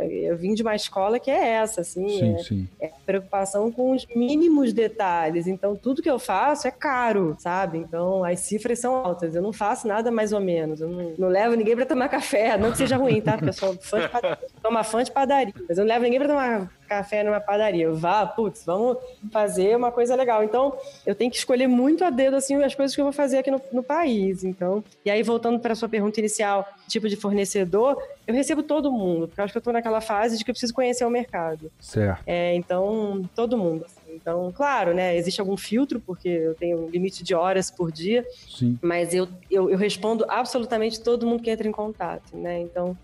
[0.08, 2.68] eu vim de uma escola que é essa, assim, sim, é, sim.
[2.80, 5.48] é, preocupação com os mínimos detalhes.
[5.48, 7.80] Então, tudo que eu faço é caro, sabe?
[7.80, 9.34] Então, as cifras são altas.
[9.34, 10.80] Eu não faço nada mais ou menos.
[10.80, 13.34] Eu não, não levo ninguém para tomar café, não que seja ruim, tá?
[13.34, 14.10] Porque eu sou fã de
[14.68, 17.92] uma fã de padaria, mas eu não levo ninguém para tomar café numa padaria.
[17.92, 18.98] Vá, putz, vamos
[19.32, 20.44] fazer uma coisa legal.
[20.44, 23.38] Então, eu tenho que escolher muito a dedo, assim, as coisas que eu vou fazer
[23.38, 24.44] aqui no, no país.
[24.44, 28.92] Então, e aí, voltando para a sua pergunta inicial, tipo de fornecedor, eu recebo todo
[28.92, 31.10] mundo, porque eu acho que eu estou naquela fase de que eu preciso conhecer o
[31.10, 31.72] mercado.
[31.80, 32.24] Certo.
[32.26, 33.86] É, então, todo mundo.
[33.86, 34.00] Assim.
[34.16, 38.26] Então, claro, né, existe algum filtro, porque eu tenho um limite de horas por dia,
[38.48, 38.78] Sim.
[38.82, 42.60] mas eu, eu, eu respondo absolutamente todo mundo que entra em contato, né?
[42.60, 42.98] Então,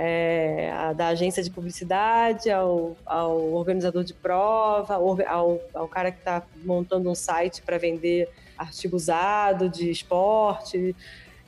[0.00, 6.18] é, a, da agência de publicidade, ao, ao organizador de prova, ao, ao cara que
[6.18, 10.94] está montando um site para vender artigo usado de esporte,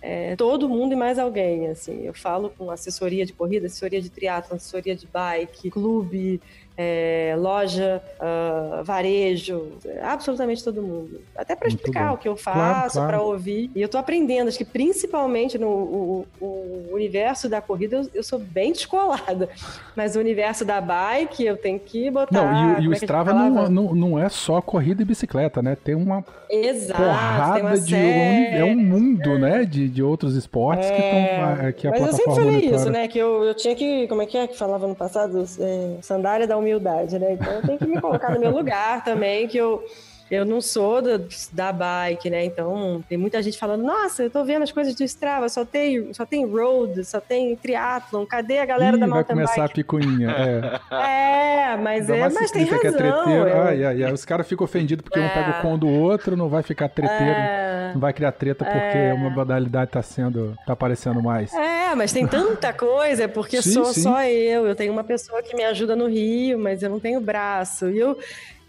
[0.02, 2.04] é, todo mundo e mais alguém, assim.
[2.04, 6.40] Eu falo com assessoria de corrida, assessoria de triatlo, assessoria de bike, clube,
[6.82, 11.20] é, loja, uh, varejo, absolutamente todo mundo.
[11.36, 12.14] Até para explicar bom.
[12.14, 13.08] o que eu faço, claro, claro.
[13.08, 13.70] para ouvir.
[13.74, 18.22] E eu estou aprendendo, acho que principalmente no o, o universo da corrida, eu, eu,
[18.22, 19.50] sou bem descolada.
[19.94, 22.32] Mas o universo da bike, eu tenho que botar.
[22.32, 25.76] Não, e, e o é Strava não, não, não é só corrida e bicicleta, né?
[25.76, 27.90] Tem uma Exato, porrada uma de.
[27.90, 28.56] Série...
[28.56, 29.38] É um mundo, é.
[29.38, 29.64] né?
[29.66, 30.94] De, de outros esportes é...
[30.94, 31.72] que estão.
[31.72, 33.06] Que a Mas eu sempre falei isso, né?
[33.06, 34.08] Que eu, eu tinha que.
[34.08, 35.44] Como é que é que falava no passado?
[35.58, 37.32] É, sandália da humildade humildade, né?
[37.32, 39.84] Então eu tenho que me colocar no meu lugar também, que eu,
[40.30, 41.20] eu não sou da,
[41.52, 42.44] da bike, né?
[42.44, 46.14] Então tem muita gente falando, nossa, eu tô vendo as coisas do Strava, só tem,
[46.14, 49.72] só tem road, só tem triathlon, cadê a galera Ih, da mountain vai começar bike?
[49.72, 51.72] a picuinha, é.
[51.72, 52.80] é, mas, é, mas tem razão.
[52.80, 53.48] Que é treteiro.
[53.48, 53.62] Eu...
[53.62, 54.12] Ai, ai, ai.
[54.12, 55.22] Os caras ficam ofendidos porque é.
[55.22, 57.90] um pega o com do outro, não vai ficar treteiro, é.
[57.92, 59.12] não vai criar treta porque é.
[59.12, 61.52] uma modalidade tá sendo, tá aparecendo mais.
[61.52, 64.02] É, mas tem tanta coisa, porque sim, sou sim.
[64.02, 67.20] só eu, eu tenho uma pessoa que me ajuda no Rio, mas eu não tenho
[67.20, 68.16] braço, e eu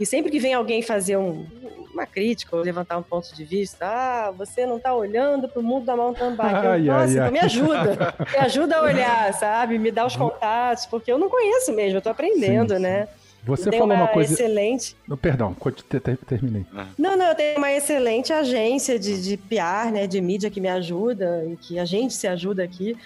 [0.01, 1.45] e sempre que vem alguém fazer um,
[1.93, 5.63] uma crítica ou levantar um ponto de vista, ah, você não está olhando para o
[5.63, 6.55] mundo da mountain bike.
[6.55, 7.31] Ai, eu, Nossa, ai, então ai.
[7.31, 8.15] me ajuda.
[8.31, 9.77] me ajuda a olhar, sabe?
[9.77, 13.07] Me dá os contatos, porque eu não conheço mesmo, eu estou aprendendo, sim, né?
[13.43, 14.33] Você falou uma, uma, coisa.
[14.33, 14.95] Excelente.
[15.17, 15.53] perdão,
[16.25, 16.65] terminei.
[16.97, 20.67] Não, não, eu tenho uma excelente agência de, de PR, né, de mídia que me
[20.67, 22.97] ajuda e que a gente se ajuda aqui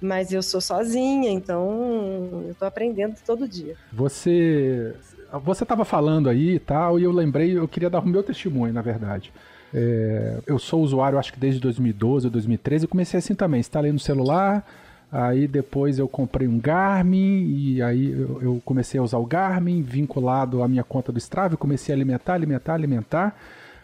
[0.00, 3.76] mas eu sou sozinha, então eu tô aprendendo todo dia.
[3.92, 4.94] Você
[5.44, 8.72] você estava falando aí e tal, e eu lembrei, eu queria dar o meu testemunho,
[8.72, 9.32] na verdade.
[9.74, 13.92] É, eu sou usuário, acho que desde 2012 ou 2013, e comecei assim também, instalei
[13.92, 14.66] no celular,
[15.12, 19.82] aí depois eu comprei um Garmin, e aí eu, eu comecei a usar o Garmin,
[19.82, 23.36] vinculado à minha conta do Strava, comecei a alimentar, alimentar, alimentar,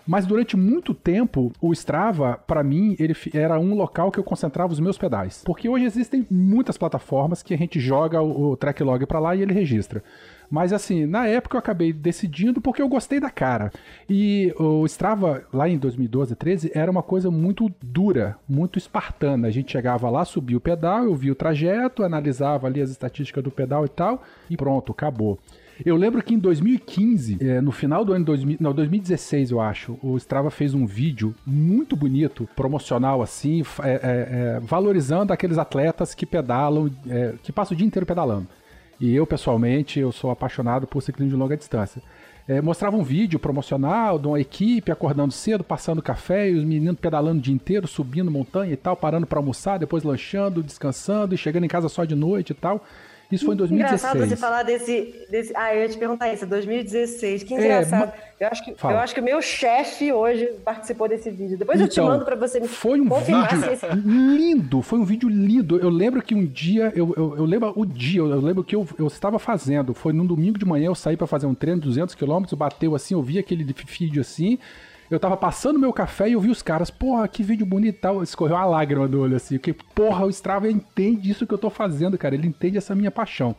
[0.06, 4.72] Mas durante muito tempo, o Strava, para mim, ele era um local que eu concentrava
[4.72, 5.42] os meus pedais.
[5.44, 9.34] Porque hoje existem muitas plataformas que a gente joga o, o track log para lá
[9.34, 10.02] e ele registra.
[10.50, 13.72] Mas assim, na época eu acabei decidindo porque eu gostei da cara.
[14.08, 19.48] E o Strava, lá em 2012, 13, era uma coisa muito dura, muito espartana.
[19.48, 23.42] A gente chegava lá, subia o pedal, eu via o trajeto, analisava ali as estatísticas
[23.42, 25.38] do pedal e tal, e pronto, acabou.
[25.84, 29.98] Eu lembro que em 2015, é, no final do ano 2000, não, 2016, eu acho,
[30.02, 36.14] o Strava fez um vídeo muito bonito, promocional assim, é, é, é, valorizando aqueles atletas
[36.14, 38.46] que pedalam, é, que passam o dia inteiro pedalando.
[39.00, 42.02] E eu, pessoalmente, eu sou apaixonado por ciclismo de longa distância.
[42.46, 47.00] É, mostrava um vídeo promocional de uma equipe acordando cedo, passando café, e os meninos
[47.00, 51.38] pedalando o dia inteiro, subindo montanha e tal, parando para almoçar, depois lanchando, descansando e
[51.38, 52.84] chegando em casa só de noite e tal.
[53.34, 54.00] Isso foi em 2016.
[54.00, 55.52] Engraçado você falar desse, desse.
[55.56, 57.42] Ah, eu ia te perguntar isso, 2016.
[57.42, 58.12] Que é, engraçado.
[58.38, 61.58] É, eu, acho que, eu acho que o meu chefe hoje participou desse vídeo.
[61.58, 63.86] Depois então, eu te então, mando para você me Foi um vídeo esse...
[63.86, 65.78] lindo, foi um vídeo lindo.
[65.78, 68.86] Eu lembro que um dia, eu, eu, eu lembro o dia, eu, lembro que eu,
[68.98, 69.94] eu estava fazendo.
[69.94, 72.94] Foi num domingo de manhã, eu saí para fazer um treino de 200 km, bateu
[72.94, 74.58] assim, eu vi aquele vídeo assim.
[75.10, 78.22] Eu tava passando meu café e eu vi os caras, porra, que vídeo bonito tal.
[78.22, 81.68] Escorreu uma lágrima do olho assim, que porra, o Strava entende isso que eu tô
[81.68, 82.34] fazendo, cara.
[82.34, 83.54] Ele entende essa minha paixão.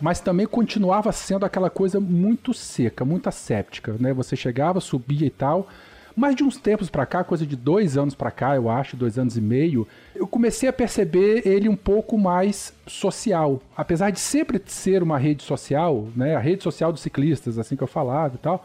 [0.00, 4.14] Mas também continuava sendo aquela coisa muito seca, muito asséptica, né?
[4.14, 5.68] Você chegava, subia e tal.
[6.16, 9.18] Mas de uns tempos para cá, coisa de dois anos para cá, eu acho, dois
[9.18, 13.60] anos e meio, eu comecei a perceber ele um pouco mais social.
[13.76, 16.34] Apesar de sempre ser uma rede social, né?
[16.34, 18.64] A rede social dos ciclistas, assim que eu falava e tal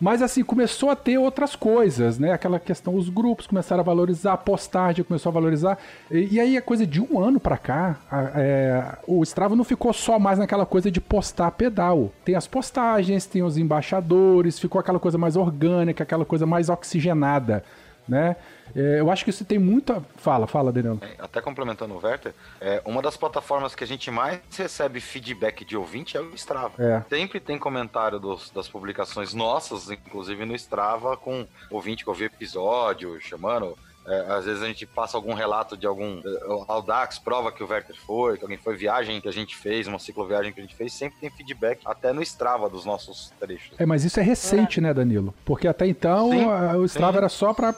[0.00, 2.32] mas assim, começou a ter outras coisas, né?
[2.32, 5.78] Aquela questão, os grupos começaram a valorizar, a postagem começou a valorizar.
[6.10, 9.64] E, e aí, a coisa de um ano para cá, a, é, o Strava não
[9.64, 12.10] ficou só mais naquela coisa de postar pedal.
[12.24, 17.62] Tem as postagens, tem os embaixadores, ficou aquela coisa mais orgânica, aquela coisa mais oxigenada,
[18.10, 18.36] né?
[18.74, 20.02] É, eu acho que isso tem muita.
[20.16, 20.98] Fala, fala, Daniel.
[21.00, 25.64] É, até complementando o Werther, é, uma das plataformas que a gente mais recebe feedback
[25.64, 26.72] de ouvinte é o Strava.
[26.78, 27.02] É.
[27.08, 33.20] Sempre tem comentário dos, das publicações nossas, inclusive no Strava, com ouvinte que ouviu episódio,
[33.20, 37.62] chamando é, às vezes a gente passa algum relato de algum é, Audax, prova que
[37.62, 40.62] o Werther foi, que alguém foi, viagem que a gente fez, uma cicloviagem que a
[40.62, 43.72] gente fez, sempre tem feedback até no Strava dos nossos trechos.
[43.78, 44.82] É, mas isso é recente, é.
[44.82, 45.34] né, Danilo?
[45.44, 47.18] Porque até então sim, a, o Strava sim.
[47.18, 47.74] era só pra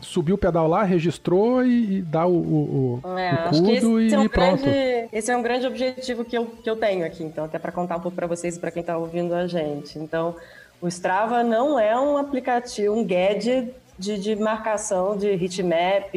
[0.00, 4.18] subir o pedal lá, registrou e, e dar o, o, é, o cudo e, é
[4.18, 4.62] um pronto.
[4.62, 7.72] Grande, esse é um grande objetivo que eu, que eu tenho aqui, então, até para
[7.72, 9.98] contar um pouco para vocês e para quem tá ouvindo a gente.
[9.98, 10.36] Então,
[10.80, 16.14] o Strava não é um aplicativo, um gadget de, de marcação de heatmap,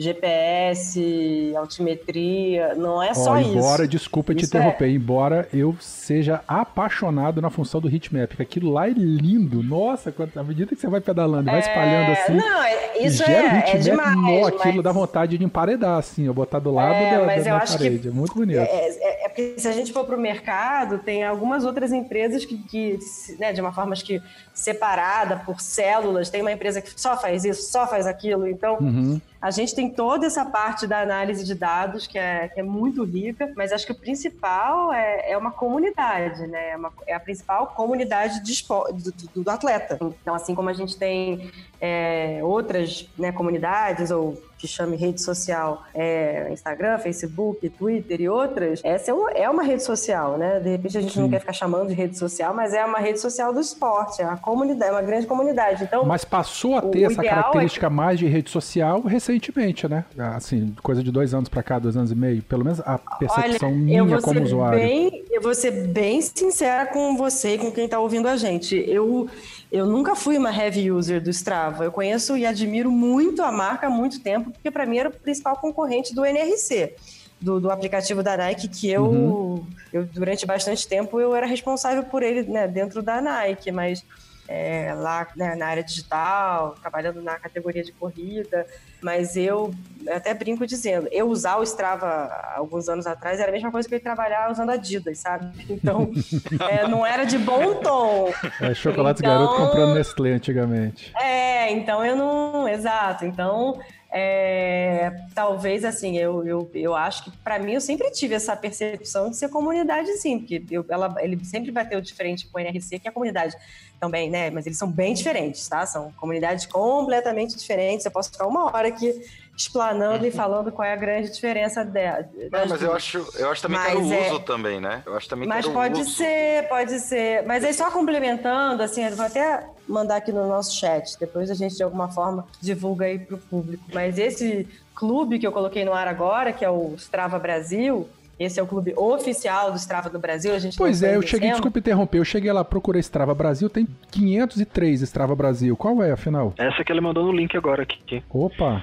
[0.00, 3.50] GPS, altimetria, não é só isso.
[3.50, 4.92] Embora, desculpa isso te interromper, é...
[4.92, 9.62] embora eu seja apaixonado na função do heatmap, que aquilo lá é lindo.
[9.62, 11.58] Nossa, à medida que você vai pedalando e vai é...
[11.60, 12.34] espalhando assim.
[12.34, 14.16] Não, é, isso gera é, heatmap, é demais.
[14.16, 14.84] No, aquilo mas...
[14.84, 17.76] dá vontade de emparedar, assim, eu botar do lado é, da, mas da, eu acho
[17.76, 17.98] parede.
[17.98, 18.58] Que é muito bonito.
[18.58, 22.46] É, é, é, porque se a gente for para o mercado, tem algumas outras empresas
[22.46, 22.98] que, que
[23.38, 24.22] né, de uma forma acho que
[24.54, 28.46] separada por células, tem uma empresa que só faz isso, só faz aquilo.
[28.46, 29.20] Então, uhum.
[29.40, 33.02] A gente tem toda essa parte da análise de dados que é, que é muito
[33.04, 36.70] rica, mas acho que o principal é, é uma comunidade, né?
[36.70, 39.98] É, uma, é a principal comunidade de do, do, atleta.
[40.20, 41.50] Então, assim como a gente tem
[41.80, 48.80] é, outras né, comunidades ou que chame rede social, é, Instagram, Facebook, Twitter e outras,
[48.84, 50.60] essa é, é uma rede social, né?
[50.60, 51.22] De repente a gente Sim.
[51.22, 54.26] não quer ficar chamando de rede social, mas é uma rede social do esporte, é
[54.26, 55.84] uma comunidade, é uma grande comunidade.
[55.84, 57.94] Então, mas passou a ter essa é característica é que...
[57.94, 60.04] mais de rede social recentemente, né?
[60.34, 63.70] Assim, coisa de dois anos para cá, dois anos e meio, pelo menos a percepção
[63.70, 64.78] Olha, minha como usuário.
[64.78, 68.76] Bem, eu vou ser bem sincera com você e com quem está ouvindo a gente.
[68.76, 69.28] Eu
[69.70, 71.84] eu nunca fui uma heavy user do Strava.
[71.84, 75.12] Eu conheço e admiro muito a marca há muito tempo, porque para mim era o
[75.12, 76.94] principal concorrente do NRC.
[77.40, 79.66] Do, do, aplicativo da Nike que eu, uhum.
[79.90, 84.04] eu durante bastante tempo eu era responsável por ele né, dentro da Nike, mas
[84.50, 88.66] é, lá né, na área digital, trabalhando na categoria de corrida,
[89.00, 89.72] mas eu
[90.08, 93.94] até brinco dizendo, eu usar o Strava alguns anos atrás era a mesma coisa que
[93.94, 95.52] eu trabalhar usando Adidas, sabe?
[95.70, 96.10] Então,
[96.68, 98.32] é, não era de bom tom.
[98.60, 101.12] É, chocolate então, garoto comprando Nestlé antigamente.
[101.16, 103.78] É, então eu não, exato, então
[104.12, 109.30] é, talvez assim, eu, eu, eu acho que para mim eu sempre tive essa percepção
[109.30, 112.98] de ser comunidade, sim, porque eu, ela, ele sempre bateu de frente com o NRC,
[112.98, 113.56] que é a comunidade
[114.00, 114.50] também, né?
[114.50, 115.86] Mas eles são bem diferentes, tá?
[115.86, 118.04] São comunidades completamente diferentes.
[118.04, 119.14] Eu posso ficar uma hora aqui
[119.60, 122.26] explanando e falando qual é a grande diferença dela.
[122.50, 124.30] Não, mas eu acho, eu acho também mas que era o é...
[124.30, 125.02] uso também, né?
[125.04, 127.44] Eu acho também mas que pode ser, pode ser.
[127.46, 131.54] Mas aí só complementando, assim, eu vou até mandar aqui no nosso chat, depois a
[131.54, 133.84] gente de alguma forma divulga aí para o público.
[133.92, 138.58] Mas esse clube que eu coloquei no ar agora, que é o Strava Brasil, esse
[138.58, 140.54] é o clube oficial do Strava do Brasil.
[140.54, 143.86] A gente pois é, eu cheguei, desculpa interromper, eu cheguei lá, procurei Strava Brasil, tem
[144.10, 145.76] 503 Strava Brasil.
[145.76, 146.54] Qual é, afinal?
[146.56, 148.24] Essa que ele mandou no link agora aqui.
[148.30, 148.82] Opa!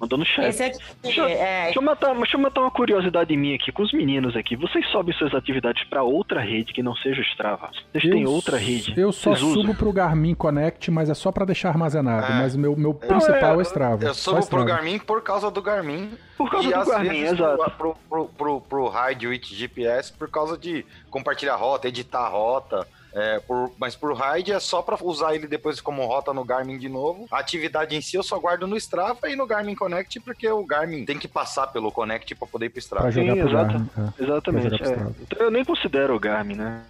[0.00, 0.48] Mandou no chat.
[0.48, 1.64] Esse aqui, deixa, é...
[1.64, 4.54] deixa, eu matar, deixa eu matar uma curiosidade minha aqui com os meninos aqui.
[4.54, 7.70] Vocês sobem suas atividades para outra rede que não seja o Strava?
[7.92, 8.92] Vocês eu, têm outra rede?
[8.96, 9.74] Eu só Vocês subo usam?
[9.74, 12.26] pro Garmin Connect, mas é só para deixar armazenado.
[12.26, 12.38] É.
[12.38, 14.04] Mas o meu, meu principal é, é Strava.
[14.04, 16.10] Eu subo pro Garmin por causa do Garmin.
[16.36, 17.70] Por causa e do Garmin, exato.
[17.78, 22.86] Pro, pro, pro, pro, Ride with GPS por causa de compartilhar rota, editar rota.
[23.16, 26.76] É, por, mas por RAID é só para usar ele depois como rota no Garmin
[26.76, 27.26] de novo.
[27.30, 30.62] A atividade em si eu só guardo no Strava e no Garmin Connect, porque o
[30.66, 33.10] Garmin tem que passar pelo Connect para poder ir pro Strava.
[33.10, 33.76] Sim, exato,
[34.20, 34.22] é.
[34.22, 34.82] exatamente.
[34.82, 34.96] É.
[35.22, 36.82] Então eu nem considero o Garmin, né?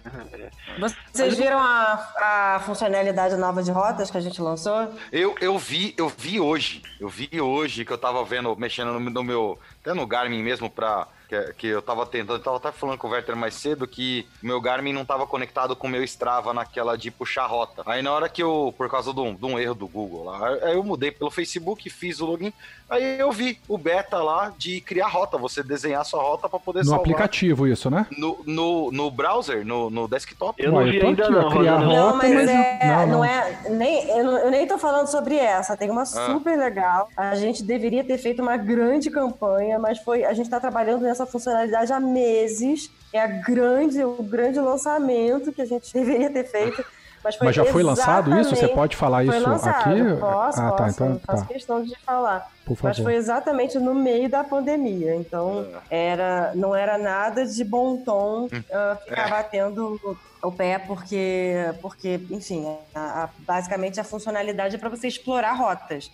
[1.13, 4.93] Vocês viram a, a funcionalidade nova de rotas que a gente lançou?
[5.13, 6.83] Eu, eu vi, eu vi hoje.
[6.99, 9.57] Eu vi hoje que eu tava vendo, mexendo no, no meu.
[9.81, 13.11] Até no Garmin mesmo para que, que eu tava tentando, tava até falando com o
[13.11, 17.11] Werther mais cedo que meu Garmin não tava conectado com o meu Strava naquela de
[17.11, 17.83] puxar rota.
[17.85, 20.47] Aí na hora que eu, por causa de um, de um erro do Google lá,
[20.47, 22.53] aí eu mudei pelo Facebook, fiz o login,
[22.89, 26.79] aí eu vi o beta lá de criar rota, você desenhar sua rota para poder
[26.79, 27.05] no salvar.
[27.05, 28.07] No aplicativo isso, né?
[28.17, 30.61] No, no, no browser, no, no desktop.
[30.61, 33.07] Eu não vi ainda aqui, não, criar rota, não, mas, mas é, não, não.
[33.07, 36.05] não, é, nem, eu, eu, nem tô falando sobre essa, tem uma ah.
[36.05, 37.09] super legal.
[37.15, 41.16] A gente deveria ter feito uma grande campanha, mas foi, a gente tá trabalhando nessa
[41.25, 42.91] funcionalidade há meses.
[43.13, 46.83] É a grande, o grande lançamento que a gente deveria ter feito.
[47.23, 48.55] Mas, mas já foi lançado isso?
[48.55, 49.89] Você pode falar isso lançado.
[49.89, 50.19] aqui?
[50.19, 50.97] Posso, ah, tá, posso.
[50.97, 51.53] Tá, então, faço tá.
[51.53, 52.49] questão de falar.
[52.81, 55.15] Mas foi exatamente no meio da pandemia.
[55.15, 59.29] Então, era, não era nada de bom tom uh, ficar é.
[59.29, 59.99] batendo
[60.41, 66.11] o pé, porque, porque enfim, a, a, basicamente a funcionalidade é para você explorar rotas.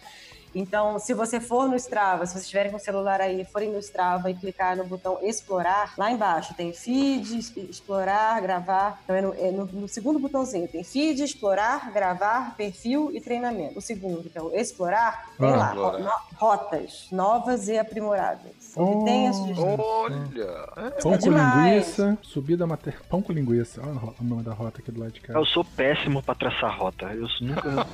[0.55, 3.79] Então, se você for no Strava, se vocês estiverem com o celular aí, forem no
[3.79, 7.39] Strava e clicar no botão explorar, lá embaixo tem feed,
[7.69, 8.99] explorar, gravar.
[9.03, 13.79] Então, é no, é no, no segundo botãozinho tem feed, explorar, gravar, perfil e treinamento.
[13.79, 18.51] O segundo, então, explorar, tem ah, lá no, rotas novas e aprimoradas.
[18.75, 19.77] Oh, tem a sugestão.
[19.79, 20.69] Olha!
[20.77, 23.01] É, pão com linguiça, subida mater...
[23.07, 23.81] Pão com linguiça.
[23.81, 25.33] Olha o nome da rota aqui do lado de cá.
[25.33, 27.05] Eu sou péssimo pra traçar rota.
[27.13, 27.87] Eu nunca.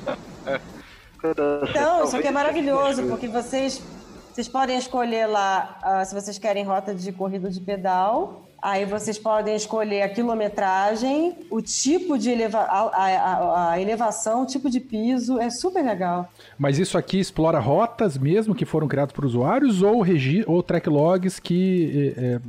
[1.70, 3.82] Então, isso que é maravilhoso, porque vocês,
[4.32, 8.49] vocês podem escolher lá uh, se vocês querem rota de corrida de pedal.
[8.62, 14.45] Aí vocês podem escolher a quilometragem, o tipo de eleva a, a, a, elevação, o
[14.45, 16.30] tipo de piso, é super legal.
[16.58, 20.89] Mas isso aqui explora rotas mesmo que foram criadas por usuários ou, regi ou track
[20.89, 22.39] logs que é,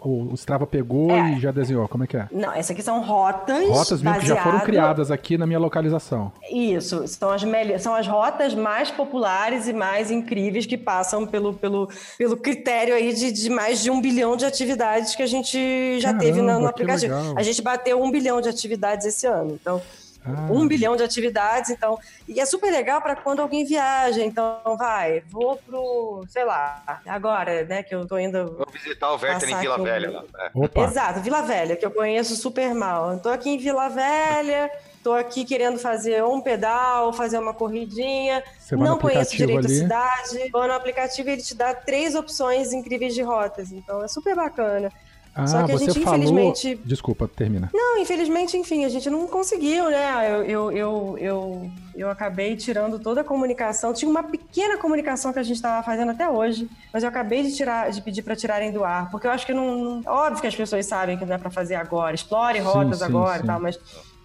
[0.00, 1.32] o Strava pegou é.
[1.32, 1.88] e já desenhou?
[1.88, 2.28] Como é que é?
[2.30, 3.68] Não, essas aqui são rotas.
[3.68, 4.20] Rotas mesmo baseado...
[4.20, 6.32] que já foram criadas aqui na minha localização.
[6.50, 7.42] Isso, são as,
[7.80, 11.88] são as rotas mais populares e mais incríveis que passam pelo, pelo,
[12.18, 16.08] pelo critério aí de, de mais de um bilhão de atividades que a gente já
[16.08, 17.14] Caramba, teve no, no aplicativo.
[17.36, 19.52] A gente bateu um bilhão de atividades esse ano.
[19.52, 19.82] Então,
[20.24, 20.48] ah.
[20.50, 21.98] Um bilhão de atividades, então.
[22.28, 24.22] E é super legal para quando alguém viaja.
[24.22, 28.54] Então, vai, vou pro, sei lá, agora, né, que eu tô indo.
[28.56, 30.10] Vou visitar o Werther em Vila Velha.
[30.10, 30.22] Lá,
[30.54, 30.68] né?
[30.84, 33.16] Exato, Vila Velha, que eu conheço super mal.
[33.16, 34.70] Estou aqui em Vila Velha.
[35.02, 38.44] Tô aqui querendo fazer um pedal, fazer uma corridinha.
[38.72, 39.74] não conheço direito ali.
[39.74, 40.50] a cidade.
[40.52, 43.72] Vou no aplicativo e ele te dá três opções incríveis de rotas.
[43.72, 44.92] Então é super bacana.
[45.34, 46.18] Ah, Só que a gente, falou...
[46.18, 46.80] infelizmente.
[46.84, 47.70] Desculpa, termina.
[47.72, 50.30] Não, infelizmente, enfim, a gente não conseguiu, né?
[50.30, 53.92] Eu, eu, eu, eu, eu acabei tirando toda a comunicação.
[53.92, 57.54] Tinha uma pequena comunicação que a gente estava fazendo até hoje, mas eu acabei de
[57.54, 60.02] tirar, de pedir para tirarem do ar, porque eu acho que não.
[60.04, 62.14] Óbvio que as pessoas sabem que não é para fazer agora.
[62.14, 63.44] Explore rotas sim, sim, agora sim.
[63.44, 63.78] e tal, mas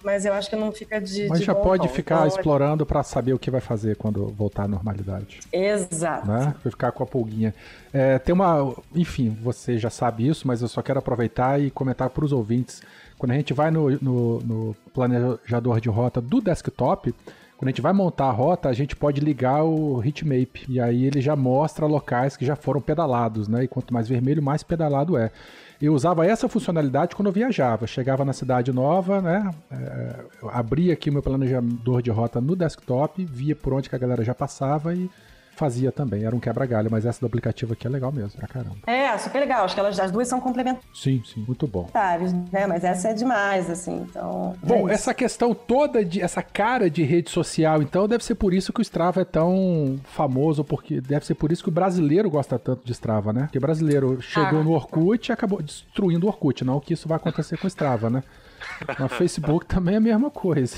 [0.06, 1.28] mas eu acho que não fica de.
[1.28, 1.94] Mas de já pode tom.
[1.94, 5.40] ficar então, explorando para saber o que vai fazer quando voltar à normalidade.
[5.52, 6.28] Exato.
[6.28, 6.54] Né?
[6.64, 7.54] Vai ficar com a pulguinha.
[7.92, 8.76] É, tem uma.
[8.94, 12.84] Enfim, você já sabe isso, mas eu só quero aproveitar e comentar para os ouvintes.
[13.18, 17.14] Quando a gente vai no, no, no planejador de rota do desktop,
[17.58, 20.66] quando a gente vai montar a rota, a gente pode ligar o Hitmap.
[20.68, 23.64] E aí ele já mostra locais que já foram pedalados, né?
[23.64, 25.32] E quanto mais vermelho, mais pedalado é.
[25.82, 27.88] Eu usava essa funcionalidade quando eu viajava.
[27.88, 29.52] Chegava na cidade nova, né?
[29.72, 30.16] É,
[30.52, 34.24] abria aqui o meu planejador de rota no desktop, via por onde que a galera
[34.24, 35.10] já passava e
[35.56, 38.78] fazia também, era um quebra-galho, mas essa do aplicativo aqui é legal mesmo, pra caramba.
[38.86, 40.86] É, super legal, acho que elas, as duas são complementares.
[40.94, 41.90] Sim, sim, muito bom.
[42.52, 42.68] Né?
[42.68, 44.56] Mas essa é demais, assim, então...
[44.64, 48.54] Bom, é essa questão toda, de essa cara de rede social, então, deve ser por
[48.54, 52.30] isso que o Strava é tão famoso, porque deve ser por isso que o brasileiro
[52.30, 53.42] gosta tanto de Strava, né?
[53.44, 54.64] Porque o brasileiro chegou ah.
[54.64, 58.10] no Orkut e acabou destruindo o Orkut, não que isso vai acontecer com o Strava,
[58.10, 58.24] né?
[59.00, 60.78] No Facebook também é a mesma coisa.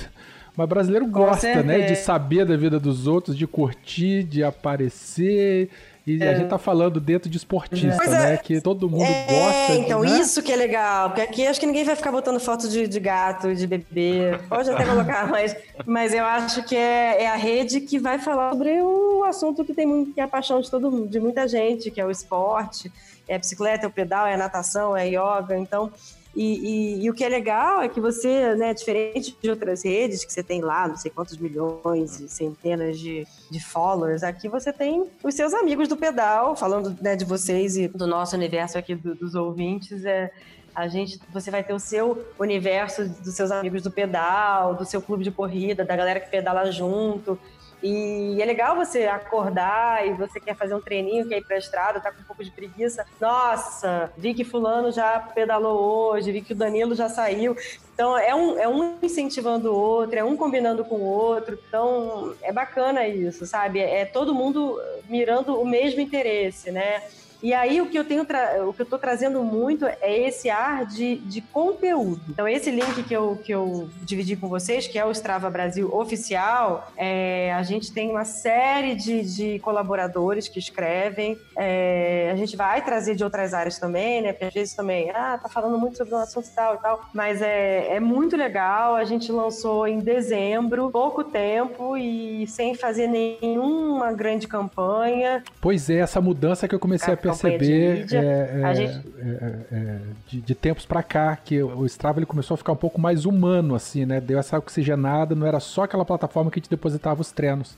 [0.58, 1.82] Mas brasileiro gosta, né?
[1.82, 5.70] De saber da vida dos outros, de curtir, de aparecer.
[6.04, 6.30] E é.
[6.30, 8.08] a gente tá falando dentro de esportista, é.
[8.08, 8.36] né?
[8.38, 9.74] Que todo mundo é, gosta.
[9.74, 10.18] Então, né?
[10.18, 11.10] isso que é legal.
[11.10, 14.36] Porque aqui acho que ninguém vai ficar botando foto de, de gato, de bebê.
[14.48, 15.54] Pode até colocar, mas,
[15.86, 19.72] mas eu acho que é, é, a rede que vai falar sobre o assunto que
[19.72, 22.10] tem muito, que é a paixão de todo mundo, de muita gente, que é o
[22.10, 22.90] esporte.
[23.28, 25.56] É a bicicleta, é o pedal, é a natação, é a yoga.
[25.56, 25.92] Então,
[26.38, 30.24] e, e, e, o que é legal é que você, né, diferente de outras redes
[30.24, 34.72] que você tem lá, não sei quantos milhões e centenas de, de followers, aqui você
[34.72, 38.94] tem os seus amigos do pedal, falando né, de vocês e do nosso universo aqui
[38.94, 40.30] do, dos ouvintes, é,
[40.72, 45.02] a gente, você vai ter o seu universo dos seus amigos do pedal, do seu
[45.02, 47.36] clube de corrida, da galera que pedala junto.
[47.82, 52.00] E é legal você acordar e você quer fazer um treininho, quer ir pra estrada,
[52.00, 53.06] tá com um pouco de preguiça.
[53.20, 55.78] Nossa, vi que fulano já pedalou
[56.10, 57.56] hoje, vi que o Danilo já saiu.
[57.94, 61.58] Então é um, é um incentivando o outro, é um combinando com o outro.
[61.68, 63.80] Então é bacana isso, sabe?
[63.80, 67.02] É todo mundo mirando o mesmo interesse, né?
[67.42, 70.84] E aí o que eu tenho o que eu estou trazendo muito é esse ar
[70.86, 72.20] de, de conteúdo.
[72.28, 75.94] Então esse link que eu, que eu dividi com vocês, que é o Strava Brasil
[75.94, 81.38] oficial, é, a gente tem uma série de, de colaboradores que escrevem.
[81.56, 84.32] É, a gente vai trazer de outras áreas também, né?
[84.32, 87.08] Porque às vezes também, ah, tá falando muito sobre um assunto tal e tal.
[87.12, 88.96] Mas é, é muito legal.
[88.96, 95.42] A gente lançou em dezembro, pouco tempo e sem fazer nenhuma grande campanha.
[95.60, 99.12] Pois é, essa mudança que eu comecei a perceber de, é, é, gente...
[99.18, 102.76] É, é, de, de, tempos para cá que o Strava ele começou a ficar um
[102.76, 104.20] pouco mais humano, assim, né?
[104.20, 107.76] Deu essa oxigenada, não era só aquela plataforma que a gente depositava os treinos.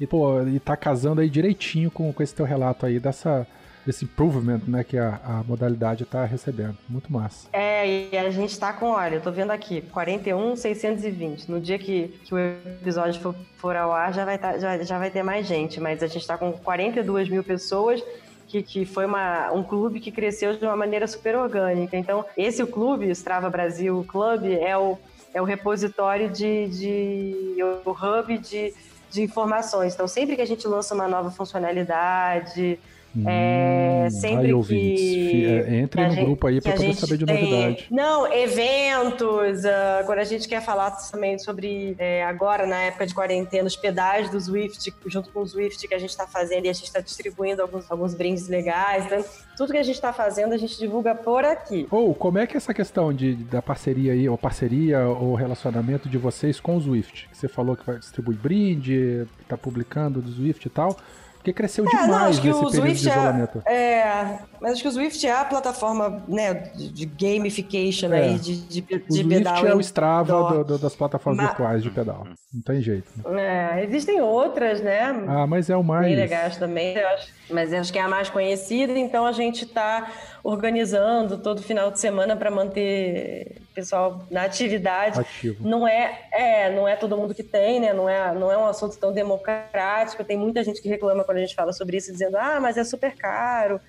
[0.00, 3.46] E, pô, e tá casando aí direitinho com, com esse teu relato aí dessa
[3.84, 6.76] desse improvement, né, que a, a modalidade está recebendo.
[6.88, 7.48] Muito massa.
[7.52, 11.50] É, e a gente está com, olha, eu tô vendo aqui, 41,620.
[11.50, 14.98] No dia que, que o episódio for, for ao ar, já vai, tá, já, já
[14.98, 18.02] vai ter mais gente, mas a gente está com 42 mil pessoas
[18.46, 21.96] que, que foi uma, um clube que cresceu de uma maneira super orgânica.
[21.96, 24.98] Então, esse o clube, o Strava Brasil Club, é o,
[25.32, 28.74] é o repositório de, de o hub de,
[29.10, 29.94] de informações.
[29.94, 32.78] Então, sempre que a gente lança uma nova funcionalidade,
[33.26, 35.46] é, hum, sempre aí, que.
[35.46, 37.86] É, entre no gente, grupo aí para poder saber de novidade.
[37.90, 39.64] Não, eventos.
[40.00, 44.30] Agora a gente quer falar também sobre, é, agora na época de quarentena, os pedais
[44.30, 47.00] do Swift, junto com o Swift que a gente está fazendo e a gente está
[47.00, 49.06] distribuindo alguns, alguns brindes legais.
[49.06, 49.24] Então,
[49.56, 51.86] tudo que a gente está fazendo a gente divulga por aqui.
[51.90, 55.34] Ou oh, como é que é essa questão de, da parceria aí, ou parceria ou
[55.34, 57.28] relacionamento de vocês com o Swift?
[57.32, 60.96] Você falou que vai distribuir brinde, está publicando do Swift e tal.
[61.44, 63.62] Porque cresceu é, demais não, nesse período Swift de é isolamento.
[63.66, 68.22] É, é, mas acho que o Swift é a plataforma né, de, gamification é.
[68.22, 69.56] aí, de, de, de o pedal.
[69.58, 71.48] Swift é o Strava do, do, das plataformas mas...
[71.48, 72.26] virtuais de pedal.
[72.50, 73.10] Não tem jeito.
[73.28, 73.82] Né?
[73.82, 75.22] É, existem outras, né?
[75.28, 76.06] Ah, mas é o mais...
[76.06, 77.28] Bem legais também, acho.
[77.50, 80.10] Mas acho que é a mais conhecida, então a gente está
[80.44, 85.18] organizando todo final de semana para manter o pessoal na atividade.
[85.18, 85.66] Ativo.
[85.66, 87.94] Não é, é, não é todo mundo que tem, né?
[87.94, 90.22] Não é, não é um assunto tão democrático.
[90.22, 92.84] Tem muita gente que reclama quando a gente fala sobre isso, dizendo: "Ah, mas é
[92.84, 93.80] super caro".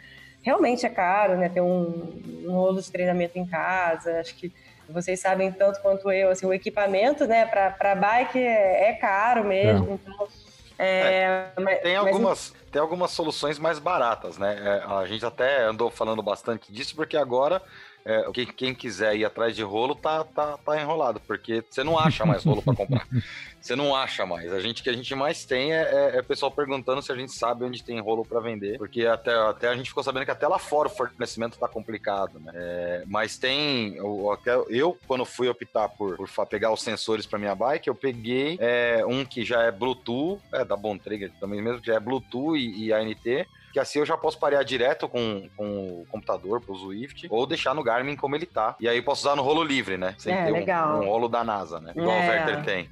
[0.42, 1.50] Realmente é caro, né?
[1.50, 4.18] Ter um, um rolo de treinamento em casa.
[4.22, 4.54] Acho que
[4.88, 9.90] vocês sabem tanto quanto eu, assim, o equipamento, né, para bike é, é, caro mesmo.
[9.90, 9.94] É.
[9.94, 10.28] Então,
[10.78, 12.70] é, é, tem algumas mas...
[12.72, 14.56] tem algumas soluções mais baratas, né?
[14.60, 17.62] É, a gente até andou falando bastante disso porque agora
[18.06, 21.98] é, quem, quem, quiser ir atrás de rolo tá, tá, tá enrolado, porque você não
[21.98, 23.08] acha mais rolo para comprar.
[23.66, 24.54] Você não acha mais.
[24.54, 27.32] A gente que a gente mais tem é, é, é pessoal perguntando se a gente
[27.32, 30.48] sabe onde tem rolo para vender, porque até, até a gente ficou sabendo que até
[30.48, 32.52] lá fora o fornecimento tá complicado, né?
[32.54, 34.38] É, mas tem eu,
[34.70, 39.04] eu, quando fui optar por, por pegar os sensores para minha bike, eu peguei é,
[39.04, 42.86] um que já é Bluetooth, é da Bontrager também mesmo, que já é Bluetooth e,
[42.86, 47.28] e ANT que assim eu já posso parear direto com, com o computador pro Swift,
[47.30, 48.74] ou deixar no Garmin como ele tá.
[48.80, 50.16] E aí posso usar no rolo livre, né?
[50.18, 50.96] Sem é, ter legal.
[50.96, 51.92] Um, um rolo da NASA, né?
[51.94, 52.26] Igual é.
[52.26, 52.90] o Werther tem.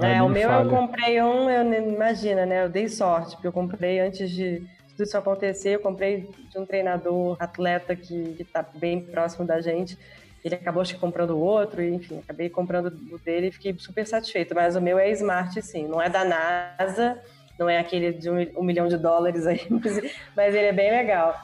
[0.00, 0.62] É, o meu falha.
[0.62, 2.62] eu comprei um, eu, imagina, né?
[2.62, 6.64] Eu dei sorte, porque eu comprei antes de tudo isso acontecer, eu comprei de um
[6.64, 9.98] treinador atleta que, que tá bem próximo da gente.
[10.44, 14.54] Ele acabou acho comprando outro, e, enfim, acabei comprando o dele e fiquei super satisfeito.
[14.54, 17.20] Mas o meu é smart, sim, não é da NASA,
[17.58, 20.90] não é aquele de um, um milhão de dólares aí, mas, mas ele é bem
[20.90, 21.34] legal.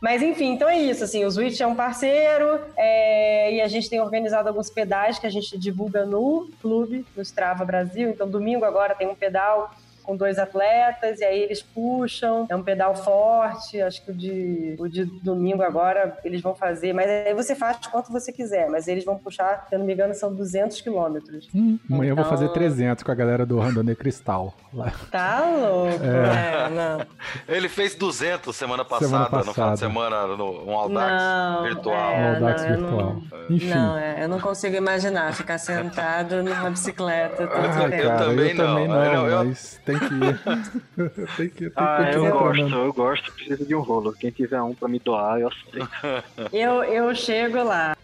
[0.00, 1.04] Mas enfim, então é isso.
[1.04, 5.26] Assim, o Switch é um parceiro é, e a gente tem organizado alguns pedais que
[5.26, 8.08] a gente divulga no clube, no Strava Brasil.
[8.08, 9.70] Então, domingo agora tem um pedal
[10.10, 14.74] com dois atletas, e aí eles puxam, é um pedal forte, acho que o de,
[14.76, 18.88] o de domingo agora eles vão fazer, mas aí você faz quanto você quiser, mas
[18.88, 21.48] eles vão puxar, se eu não me engano, são 200 quilômetros.
[21.54, 22.16] Hum, amanhã então...
[22.16, 24.52] eu vou fazer 300 então com a galera do Randonê Cristal.
[24.74, 24.92] Lá.
[25.12, 26.66] Tá louco, é.
[26.66, 26.70] é.
[26.70, 27.06] não.
[27.46, 29.46] Ele fez 200 semana passada, semana passada.
[29.46, 32.10] no final de semana, no, um Audax não, virtual.
[32.12, 33.22] É, um Audax não, virtual.
[33.30, 33.68] Não, Enfim.
[33.68, 37.94] Não, é, eu não consigo imaginar ficar sentado numa bicicleta todo ah, tempo.
[37.94, 39.44] Eu também eu não, também não, eu...
[39.44, 41.36] mas tem que ir.
[41.36, 44.12] tem que, tem ah, que eu gosto, eu gosto, preciso de um rolo.
[44.12, 45.88] Quem tiver um pra me doar, eu aceito.
[46.52, 47.96] eu, eu chego lá.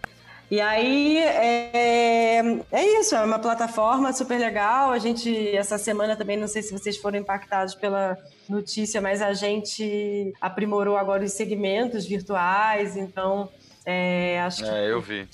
[0.48, 2.38] E aí é,
[2.70, 4.92] é isso, é uma plataforma super legal.
[4.92, 8.16] A gente, essa semana também, não sei se vocês foram impactados pela
[8.48, 13.48] notícia, mas a gente aprimorou agora os segmentos virtuais, então
[13.84, 14.70] é, acho que.
[14.70, 15.28] É, eu vi.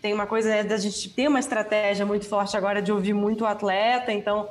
[0.00, 3.44] Tem uma coisa né, da gente ter uma estratégia muito forte agora de ouvir muito
[3.44, 4.48] o atleta, então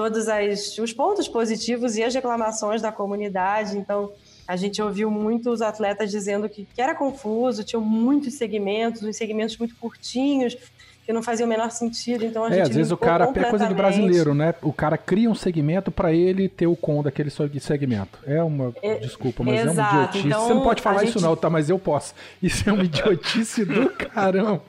[0.00, 3.76] todos as, os pontos positivos e as reclamações da comunidade.
[3.76, 4.10] Então,
[4.48, 9.58] a gente ouviu muitos atletas dizendo que, que era confuso, tinham muitos segmentos, uns segmentos
[9.58, 10.56] muito curtinhos,
[11.04, 12.24] que não fazia o menor sentido.
[12.24, 14.54] Então a é, gente às vezes o cara é coisa de brasileiro, né?
[14.62, 18.18] O cara cria um segmento para ele ter o com daquele segmento.
[18.26, 19.80] É uma é, desculpa, mas exato.
[19.80, 20.26] é uma idiotice.
[20.26, 21.08] Então, Você não pode falar gente...
[21.10, 21.50] isso não, tá?
[21.50, 22.14] Mas eu posso.
[22.42, 24.62] Isso é uma idiotice do caramba.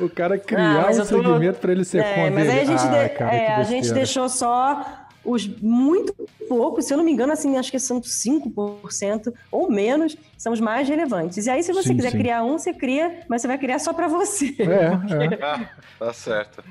[0.00, 1.04] O cara criar um tô...
[1.04, 2.48] segmento para ele ser é, com mas.
[2.48, 3.08] Aí a gente, ah, de...
[3.10, 6.14] cara, é, a gente deixou só os muito
[6.48, 10.60] poucos, se eu não me engano, assim, acho que são 5% ou menos, são os
[10.60, 11.46] mais relevantes.
[11.46, 12.18] E aí, se você sim, quiser sim.
[12.18, 14.54] criar um, você cria, mas você vai criar só para você.
[14.58, 15.34] É, porque...
[15.34, 15.38] é.
[15.42, 16.62] Ah, tá certo.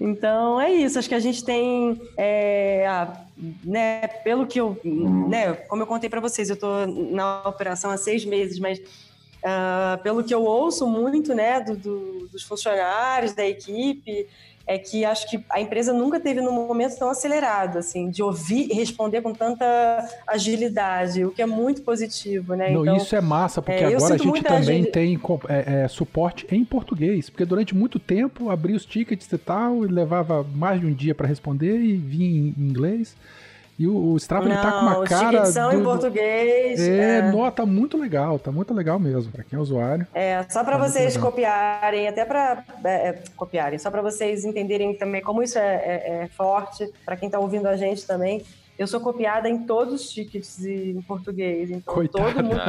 [0.00, 3.20] Então é isso, acho que a gente tem, é, a,
[3.62, 7.96] né, pelo que eu, né, como eu contei para vocês, eu estou na operação há
[7.98, 13.46] seis meses, mas uh, pelo que eu ouço muito, né, do, do, dos funcionários da
[13.46, 14.26] equipe,
[14.66, 18.68] é que acho que a empresa nunca teve num momento tão acelerado, assim, de ouvir
[18.70, 19.66] e responder com tanta
[20.26, 22.70] agilidade, o que é muito positivo, né?
[22.70, 26.46] Não, então, isso é massa, porque é, agora a gente também tem é, é, suporte
[26.50, 30.86] em português, porque durante muito tempo abria os tickets e tal, e levava mais de
[30.86, 33.16] um dia para responder e vinha em inglês.
[33.78, 35.44] E o, o Strava, ele tá com uma cara...
[35.46, 35.76] são do...
[35.76, 36.80] em português.
[36.80, 40.06] É, é, não, tá muito legal, tá muito legal mesmo, para quem é usuário.
[40.14, 44.96] É, só para tá vocês copiarem, até para é, é, copiarem, só para vocês entenderem
[44.96, 48.42] também como isso é, é, é forte, para quem tá ouvindo a gente também.
[48.78, 52.32] Eu sou copiada em todos os tickets em português, então Coitada.
[52.32, 52.60] todo mundo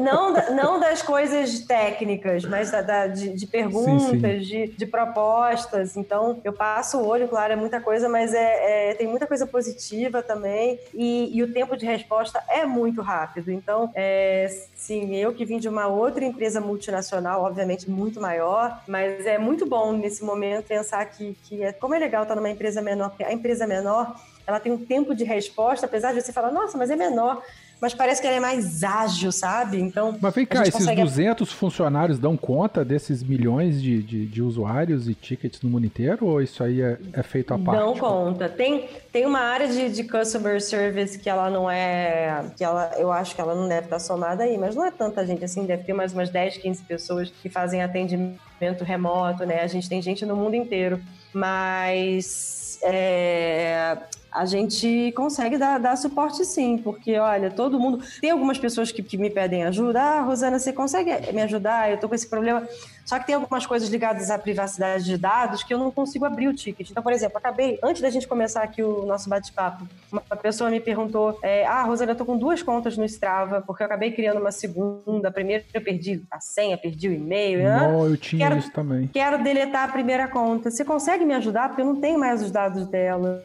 [0.00, 4.40] não, não das coisas técnicas, mas da, da de, de, perguntas, sim, sim.
[4.40, 5.96] De, de propostas.
[5.96, 9.46] Então eu passo o olho, claro, é muita coisa, mas é, é tem muita coisa
[9.46, 13.50] positiva também e, e, o tempo de resposta é muito rápido.
[13.50, 19.26] Então, é, sim, eu que vim de uma outra empresa multinacional, obviamente muito maior, mas
[19.26, 22.80] é muito bom nesse momento pensar que, que é como é legal estar numa empresa
[22.80, 24.14] menor, porque a empresa empresa menor,
[24.46, 27.42] ela tem um tempo de resposta, apesar de você falar, nossa, mas é menor,
[27.80, 29.80] mas parece que ela é mais ágil, sabe?
[29.80, 30.16] Então.
[30.20, 31.02] Mas vem cá, esses consegue...
[31.02, 36.26] 200 funcionários dão conta desses milhões de, de, de, usuários e tickets no mundo inteiro?
[36.26, 37.80] Ou isso aí é, é feito à parte?
[37.80, 38.50] Dão conta.
[38.50, 42.44] Tem, tem uma área de, de customer service que ela não é.
[42.54, 45.26] que ela, eu acho que ela não deve estar somada aí, mas não é tanta
[45.26, 49.62] gente assim, deve ter mais umas 10, 15 pessoas que fazem atendimento remoto, né?
[49.62, 51.00] A gente tem gente no mundo inteiro.
[51.32, 53.96] Mas é,
[54.32, 58.02] a gente consegue dar, dar, suporte sim, porque olha, todo mundo.
[58.20, 60.00] Tem algumas pessoas que, que, me pedem ajuda.
[60.00, 61.90] Ah, Rosana, você consegue me ajudar?
[61.90, 62.66] Eu tô com esse problema.
[63.04, 66.48] Só que tem algumas coisas ligadas à privacidade de dados que eu não consigo abrir
[66.48, 66.90] o ticket.
[66.90, 70.80] Então, por exemplo, acabei, antes da gente começar aqui o nosso bate-papo, uma pessoa me
[70.80, 74.40] perguntou: é, Ah, Rosana, eu tô com duas contas no Strava, porque eu acabei criando
[74.40, 75.28] uma segunda.
[75.28, 77.62] A primeira eu perdi a senha, perdi o e-mail.
[77.62, 79.06] Não, eu tinha quero, isso também.
[79.08, 80.70] Quero deletar a primeira conta.
[80.70, 81.68] Você consegue me ajudar?
[81.68, 83.44] Porque eu não tenho mais os dados dela.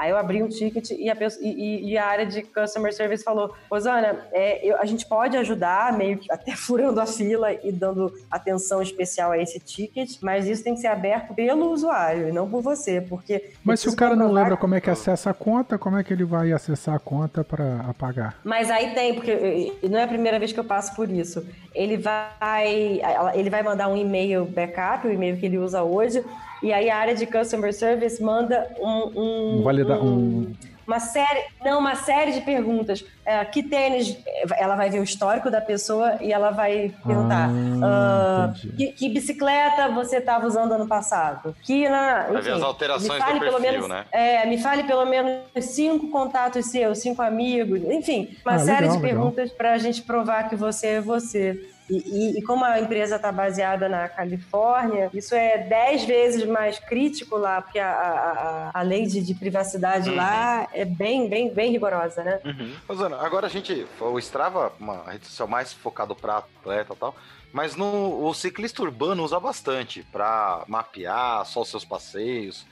[0.00, 3.22] Aí eu abri um ticket e a, pessoa, e, e a área de customer service
[3.22, 7.70] falou: Rosana, é, eu, a gente pode ajudar, meio que até furando a fila e
[7.70, 12.32] dando atenção especial a esse ticket, mas isso tem que ser aberto pelo usuário e
[12.32, 13.50] não por você, porque.
[13.64, 16.12] Mas se o cara não lembra como é que acessa a conta, como é que
[16.12, 18.38] ele vai acessar a conta para apagar?
[18.44, 21.46] Mas aí tem, porque não é a primeira vez que eu passo por isso.
[21.74, 23.00] Ele vai,
[23.34, 26.24] ele vai mandar um e-mail backup, o e-mail que ele usa hoje
[26.62, 29.58] e aí a área de customer service manda um.
[29.58, 30.52] um, valida, um,
[30.86, 33.04] uma série, não, uma série de perguntas.
[33.24, 34.16] É, que tênis?
[34.58, 37.48] Ela vai ver o histórico da pessoa e ela vai perguntar:
[37.82, 41.54] ah, uh, que, que, bicicleta você estava usando ano passado?
[41.62, 44.04] Que na, enfim, vai ver as alterações do perfil, menos, né?
[44.10, 48.96] É, me fale pelo menos cinco contatos seus, cinco amigos, enfim, uma ah, série legal,
[48.96, 51.69] de perguntas para a gente provar que você é você.
[51.90, 56.78] E, e, e, como a empresa está baseada na Califórnia, isso é dez vezes mais
[56.78, 60.16] crítico lá, porque a, a, a lei de, de privacidade uhum.
[60.16, 62.40] lá é bem, bem, bem rigorosa, né?
[62.44, 62.74] Uhum.
[62.88, 67.16] Rosana, agora a gente, o Strava, uma rede social mais focado para atleta e tal,
[67.52, 72.64] mas no, o ciclista urbano usa bastante para mapear só os seus passeios.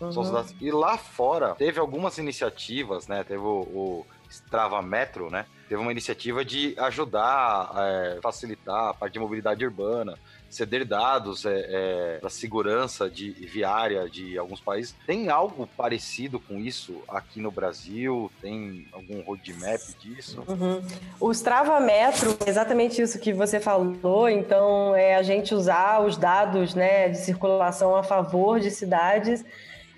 [0.00, 0.44] Uhum.
[0.60, 3.22] E lá fora teve algumas iniciativas, né?
[3.22, 5.46] Teve o, o Strava Metro, né?
[5.72, 10.18] teve uma iniciativa de ajudar, é, facilitar a parte de mobilidade urbana,
[10.50, 14.94] ceder dados é, é, para segurança de viária de alguns países.
[15.06, 18.30] Tem algo parecido com isso aqui no Brasil?
[18.42, 20.44] Tem algum roadmap disso?
[20.46, 20.84] Uhum.
[21.18, 24.28] O Strava Metro é exatamente isso que você falou.
[24.28, 29.42] Então, é a gente usar os dados né, de circulação a favor de cidades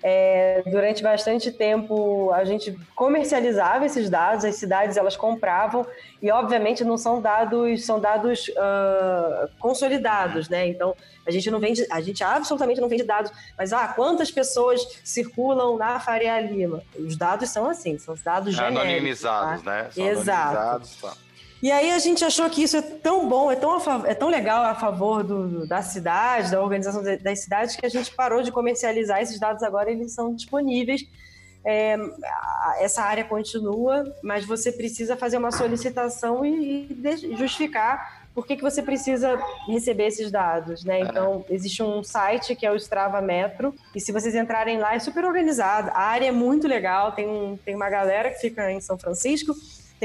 [0.07, 5.83] é, durante bastante tempo a gente comercializava esses dados, as cidades elas compravam
[6.21, 10.67] e obviamente não são dados são dados uh, consolidados, né?
[10.67, 10.95] Então
[11.25, 15.75] a gente não vende, a gente absolutamente não vende dados, mas ah, quantas pessoas circulam
[15.75, 16.83] na Faria Lima?
[16.95, 19.71] Os dados são assim, são os dados genéricos, anonimizados, tá?
[19.71, 19.89] né?
[19.89, 20.57] São Exato.
[20.57, 21.24] Anonimizados, tá.
[21.61, 24.63] E aí a gente achou que isso é tão bom, é tão, é tão legal
[24.63, 29.21] a favor do, da cidade, da organização das cidades, que a gente parou de comercializar
[29.21, 31.05] esses dados agora, eles são disponíveis.
[31.67, 31.97] É,
[32.79, 38.61] essa área continua, mas você precisa fazer uma solicitação e, e justificar por que, que
[38.61, 40.99] você precisa receber esses dados, né?
[40.99, 44.99] Então, existe um site que é o Strava Metro, e se vocês entrarem lá, é
[44.99, 45.89] super organizado.
[45.91, 49.55] A área é muito legal, tem, um, tem uma galera que fica em São Francisco,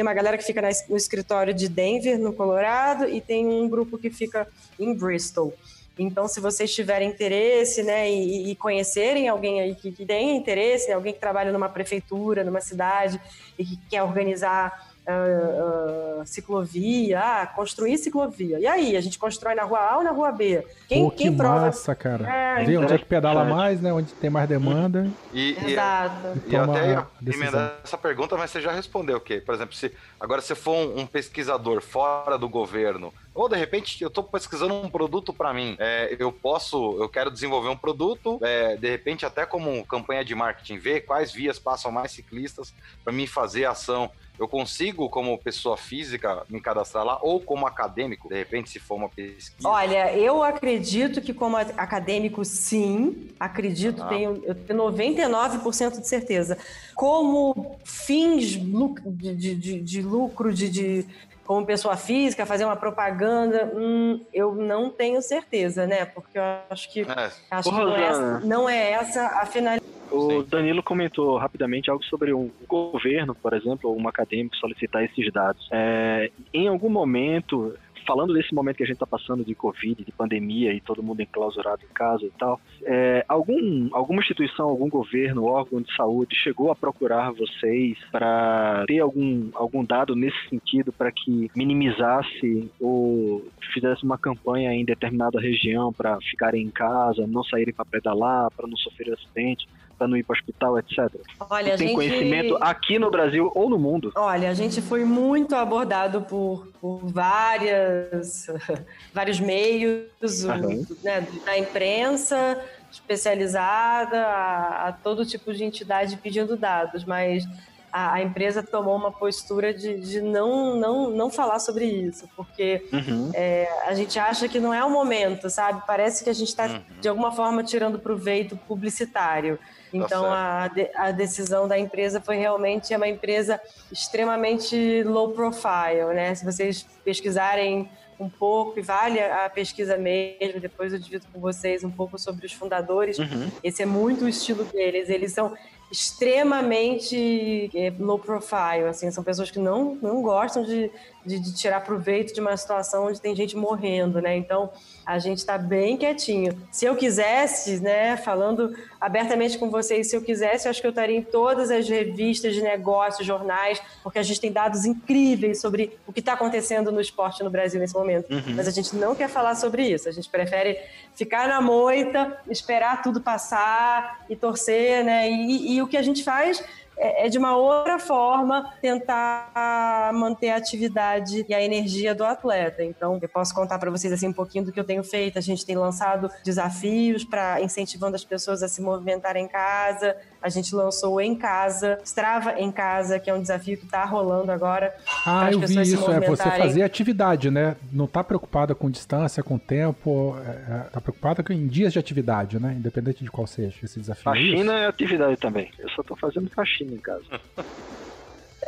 [0.01, 3.99] tem uma galera que fica no escritório de Denver, no Colorado, e tem um grupo
[3.99, 4.49] que fica
[4.79, 5.53] em Bristol.
[5.99, 10.91] Então, se vocês tiverem interesse, né, e, e conhecerem alguém aí que, que tem interesse,
[10.91, 13.21] alguém que trabalha numa prefeitura, numa cidade
[13.59, 18.59] e que quer organizar uh, uh, ciclovia, ah, construir ciclovia.
[18.59, 20.67] E aí, a gente constrói na rua A ou na rua B?
[20.89, 22.29] Quem, Pô, que quem massa, cara.
[22.29, 23.93] É, Vê onde é que pedala mais, né?
[23.93, 25.11] Onde tem mais demanda.
[25.33, 26.39] E, Exato.
[26.47, 29.41] E, e eu até ia emendar essa pergunta, mas você já respondeu o quê?
[29.41, 34.03] Por exemplo, se agora você for um, um pesquisador fora do governo, ou de repente
[34.03, 38.39] eu estou pesquisando um produto para mim, é, eu posso, eu quero desenvolver um produto,
[38.43, 43.13] é, de repente até como campanha de marketing, ver quais vias passam mais ciclistas para
[43.13, 48.37] mim fazer ação eu consigo, como pessoa física, me cadastrar lá ou como acadêmico, de
[48.37, 49.69] repente, se for uma pesquisa?
[49.69, 53.29] Olha, eu acredito que como acadêmico, sim.
[53.39, 54.09] Acredito, ah.
[54.09, 56.57] tenho, eu tenho 99% de certeza.
[56.95, 61.07] Como fins de, de, de lucro, de, de
[61.45, 66.07] como pessoa física, fazer uma propaganda, hum, eu não tenho certeza, né?
[66.07, 67.31] Porque eu acho que, é.
[67.51, 70.00] acho que não, é essa, não é essa a finalidade.
[70.11, 75.33] O Danilo comentou rapidamente algo sobre um governo, por exemplo, ou um acadêmico solicitar esses
[75.33, 75.69] dados.
[75.71, 77.75] É, em algum momento,
[78.07, 81.23] falando desse momento que a gente está passando de Covid, de pandemia e todo mundo
[81.23, 86.71] enclausurado em casa e tal, é, algum, alguma instituição, algum governo, órgão de saúde chegou
[86.71, 94.05] a procurar vocês para ter algum, algum dado nesse sentido para que minimizasse ou fizesse
[94.05, 98.77] uma campanha em determinada região para ficarem em casa, não saírem para pedalar, para não
[98.77, 99.69] sofrer acidente?
[100.01, 100.99] Para não ir para o hospital, etc.
[101.39, 101.95] Olha, tem gente...
[101.95, 104.11] conhecimento aqui no Brasil ou no mundo?
[104.17, 108.47] Olha, a gente foi muito abordado por, por várias,
[109.13, 110.87] vários meios uhum.
[111.03, 112.59] né, da imprensa
[112.91, 117.47] especializada, a, a, todo tipo de entidade pedindo dados, mas
[117.93, 122.89] a, a empresa tomou uma postura de, de, não, não, não falar sobre isso, porque
[122.91, 123.31] uhum.
[123.35, 125.83] é, a gente acha que não é o momento, sabe?
[125.87, 126.81] Parece que a gente está, uhum.
[127.01, 129.59] de alguma forma, tirando proveito publicitário.
[129.91, 133.61] Tá então tá a, de, a decisão da empresa foi realmente é uma empresa
[133.91, 136.35] extremamente low profile, né?
[136.35, 137.89] Se vocês pesquisarem
[138.21, 142.45] um pouco, e vale a pesquisa mesmo, depois eu divido com vocês um pouco sobre
[142.45, 143.19] os fundadores.
[143.19, 143.51] Uhum.
[143.65, 145.09] Esse é muito o estilo deles.
[145.09, 145.57] Eles são
[145.91, 150.91] extremamente é, low profile, assim, são pessoas que não, não gostam de,
[151.27, 154.37] de, de, tirar proveito de uma situação onde tem gente morrendo, né?
[154.37, 154.71] Então,
[155.11, 156.57] a gente está bem quietinho.
[156.71, 160.91] Se eu quisesse, né, falando abertamente com vocês, se eu quisesse, eu acho que eu
[160.91, 165.99] estaria em todas as revistas de negócios, jornais, porque a gente tem dados incríveis sobre
[166.07, 168.33] o que está acontecendo no esporte no Brasil nesse momento.
[168.33, 168.55] Uhum.
[168.55, 170.09] Mas a gente não quer falar sobre isso.
[170.09, 170.79] A gente prefere
[171.17, 175.29] ficar na moita, esperar tudo passar e torcer, né?
[175.29, 176.63] E, e o que a gente faz
[177.01, 182.85] é, é de uma outra forma tentar manter a atividade e a energia do atleta.
[182.85, 185.39] Então, eu posso contar para vocês assim um pouquinho do que eu tenho feito.
[185.39, 190.15] A gente tem lançado desafios para incentivando as pessoas a se movimentarem em casa.
[190.43, 194.51] A gente lançou em casa, Strava em casa, que é um desafio que está rolando
[194.51, 194.95] agora.
[195.27, 196.11] Ah, eu vi isso.
[196.11, 197.77] É você fazer atividade, né?
[197.93, 200.37] Não tá preocupada com distância, com tempo.
[200.47, 202.75] É, é, tá preocupada com em dias de atividade, né?
[202.77, 204.25] Independente de qual seja esse desafio.
[204.25, 205.71] Faxina é, é atividade também.
[205.79, 207.41] Eu só tô fazendo faxina em casa.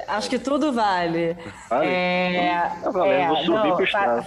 [0.09, 1.37] Acho que tudo vale.
[1.69, 1.87] Vale?
[1.87, 4.27] É, tá valendo, é, vou subir não, pro Strava.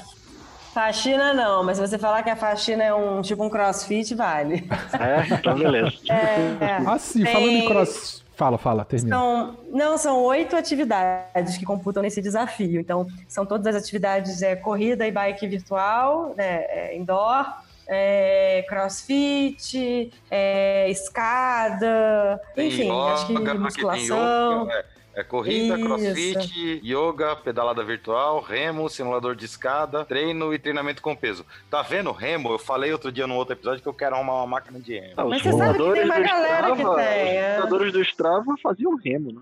[0.76, 4.68] Faxina não, mas se você falar que a faxina é um tipo um crossfit, vale.
[5.00, 5.94] É, então beleza.
[6.10, 6.78] É, é.
[6.86, 7.32] Ah, sim, Tem...
[7.32, 8.26] falando em cross.
[8.36, 9.16] Fala, fala, termina.
[9.16, 12.82] São, não, são oito atividades que computam nesse desafio.
[12.82, 17.46] Então, são todas as atividades é, corrida e bike virtual, né, é, indoor,
[17.88, 24.64] é, crossfit, é, escada, enfim, yoga, acho que musculação.
[24.64, 24.86] Yoga, é.
[25.16, 25.86] É corrida, Isso.
[25.86, 31.46] crossfit, yoga, pedalada virtual, remo, simulador de escada, treino e treinamento com peso.
[31.70, 32.52] Tá vendo remo?
[32.52, 35.30] Eu falei outro dia no outro episódio que eu quero arrumar uma máquina de remo.
[35.30, 37.38] Mas você sabe que tem uma galera Strava, que tem.
[37.38, 37.50] É?
[37.52, 39.42] Os jogadores do Strava faziam remo, né?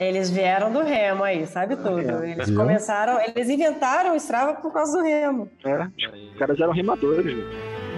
[0.00, 2.24] Eles vieram do remo aí, sabe tudo.
[2.24, 5.50] Eles começaram, eles inventaram o Strava por causa do remo.
[5.62, 5.84] É,
[6.32, 7.36] os caras eram remadores.
[7.36, 7.89] Né?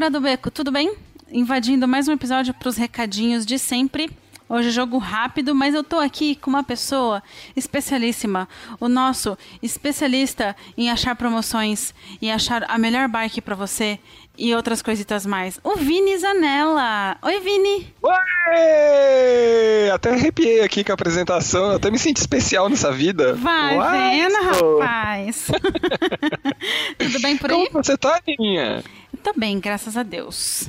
[0.00, 0.96] Galera do Beco, tudo bem?
[1.30, 4.08] Invadindo mais um episódio para os recadinhos de sempre.
[4.48, 7.22] Hoje é jogo rápido, mas eu tô aqui com uma pessoa
[7.54, 8.48] especialíssima,
[8.80, 13.98] o nosso especialista em achar promoções e achar a melhor bike para você
[14.38, 15.60] e outras coisitas mais.
[15.62, 17.18] O Vini Zanella.
[17.20, 17.94] Oi, Vini.
[18.02, 19.90] Oi!
[19.92, 23.34] Até arrepiei aqui com a apresentação, eu até me senti especial nessa vida.
[23.34, 25.48] Vai Uai, vendo, rapaz.
[26.96, 27.68] Tudo bem por aí?
[27.68, 28.82] Como você tá, Aninha?
[29.22, 30.68] Tô bem, graças a Deus.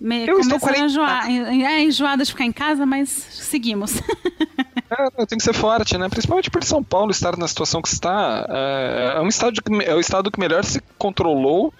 [0.00, 0.82] Me, eu estou 40...
[0.82, 4.00] a enjoar, é enjoada de ficar em casa, mas seguimos.
[5.16, 6.08] É, tem que ser forte, né?
[6.08, 8.46] Principalmente por São Paulo estar na situação que está.
[8.48, 11.74] É, é um estado que, é o estado que melhor se controlou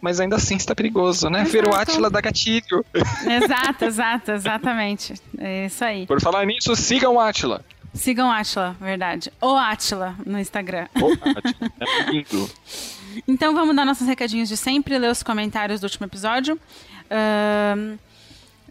[0.00, 1.44] mas ainda assim está perigoso, né?
[1.44, 2.84] Ver o Atila da gatilho.
[3.26, 5.14] Exato, exato, exatamente.
[5.38, 6.06] É isso aí.
[6.06, 7.64] Por falar nisso, sigam o Atila.
[7.94, 9.32] Sigam o Atila, verdade.
[9.40, 10.88] O Atila no Instagram.
[11.00, 11.72] O Atila.
[11.80, 12.50] É lindo.
[13.26, 16.58] Então vamos dar nossos recadinhos de sempre, ler os comentários do último episódio.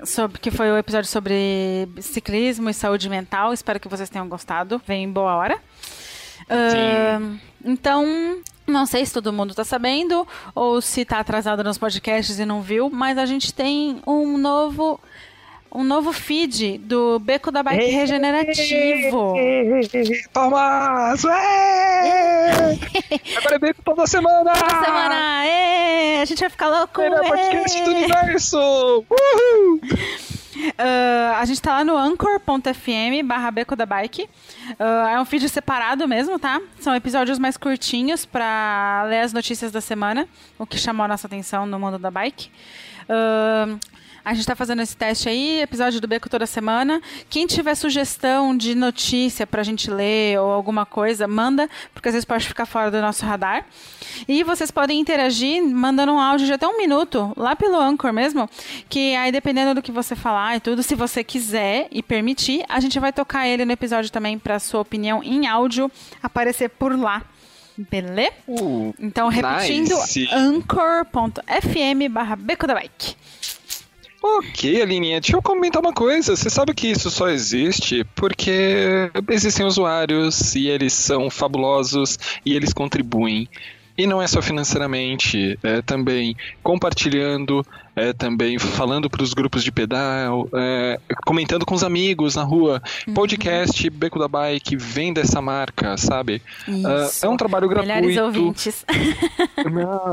[0.06, 3.54] Sobre, que foi o episódio sobre ciclismo e saúde mental.
[3.54, 4.82] Espero que vocês tenham gostado.
[4.86, 5.58] Vem em boa hora.
[7.64, 12.46] Então, não sei se todo mundo está sabendo ou se está atrasado nos podcasts e
[12.46, 15.00] não viu, mas a gente tem um novo
[15.74, 19.34] um novo feed do Beco da Bike Regenerativo.
[20.32, 21.26] Thomas!
[23.38, 24.54] Agora é Beco toda semana!
[24.54, 25.48] Toda semana!
[25.48, 26.22] Ê!
[26.22, 27.02] A gente vai ficar louco!
[27.02, 28.58] Melhor podcast do universo!
[29.10, 29.82] Uhul!
[30.56, 34.30] Uh, a gente tá lá no anchor.fm barra beco da bike.
[34.80, 36.62] Uh, é um feed separado mesmo, tá?
[36.80, 40.28] São episódios mais curtinhos para ler as notícias da semana,
[40.60, 42.52] o que chamou a nossa atenção no mundo da bike.
[43.10, 43.80] Uh,
[44.26, 47.02] a gente está fazendo esse teste aí, episódio do Beco toda semana.
[47.30, 52.14] Quem tiver sugestão de notícia para a gente ler ou alguma coisa, manda, porque às
[52.14, 53.66] vezes pode ficar fora do nosso radar.
[54.28, 58.50] E vocês podem interagir mandando um áudio de até um minuto, lá pelo Anchor mesmo,
[58.88, 62.80] que aí dependendo do que você falar e tudo, se você quiser e permitir, a
[62.80, 67.24] gente vai tocar ele no episódio também para sua opinião em áudio aparecer por lá.
[67.78, 68.32] Beleza?
[68.48, 70.30] Uh, então, repetindo, nice.
[70.32, 73.16] anchor.fm barra Beco da Bike.
[74.26, 76.34] Ok, Alininha, deixa eu comentar uma coisa.
[76.34, 82.72] Você sabe que isso só existe porque existem usuários e eles são fabulosos e eles
[82.72, 83.50] contribuem.
[83.98, 87.66] E não é só financeiramente, é também compartilhando,
[87.96, 92.82] é, também falando para os grupos de pedal, é, comentando com os amigos na rua.
[93.08, 93.14] Uhum.
[93.14, 96.42] Podcast, Beco da Bike, vem dessa marca, sabe?
[96.68, 97.96] Uh, é um trabalho gratuito.
[97.96, 98.86] Melhores ouvintes.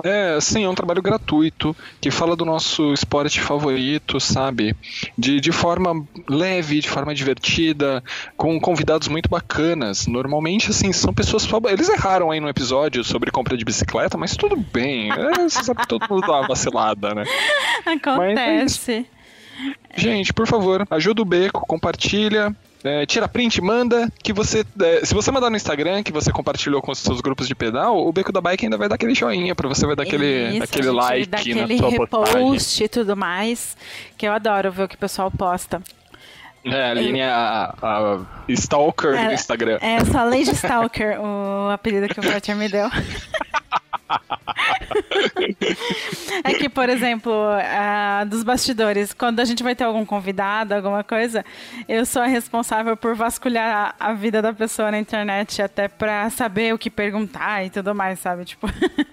[0.05, 4.77] é, sim, é um trabalho gratuito que fala do nosso esporte favorito, sabe?
[5.17, 8.03] De, de forma leve, de forma divertida,
[8.37, 10.07] com convidados muito bacanas.
[10.07, 11.49] Normalmente, assim, são pessoas.
[11.71, 15.11] Eles erraram aí no episódio sobre compra de bicicleta, mas tudo bem.
[15.11, 17.25] É, você sabe que todo mundo dá uma vacilada, né?
[17.87, 19.07] Acontece.
[19.95, 24.65] Gente, por favor, ajuda o Beco, compartilha, é, tira print, manda, que você.
[24.81, 28.07] É, se você mandar no Instagram que você compartilhou com os seus grupos de pedal,
[28.07, 30.65] o Beco da Bike ainda vai dar aquele joinha pra você, vai dar aquele, Isso,
[30.65, 33.77] aquele like daquele na sua repost e tudo mais,
[34.17, 35.83] que eu adoro ver o que o pessoal posta.
[36.65, 38.19] É, a Aline é a, a
[38.49, 39.79] Stalker é, do Instagram.
[39.81, 42.89] É, só Lady Stalker, o apelido que o Walter me deu.
[46.45, 51.05] é que, por exemplo, uh, dos bastidores, quando a gente vai ter algum convidado, alguma
[51.05, 51.45] coisa,
[51.89, 56.29] eu sou a responsável por vasculhar a, a vida da pessoa na internet, até pra
[56.31, 58.45] saber o que perguntar e tudo mais, sabe?
[58.45, 58.69] Tipo.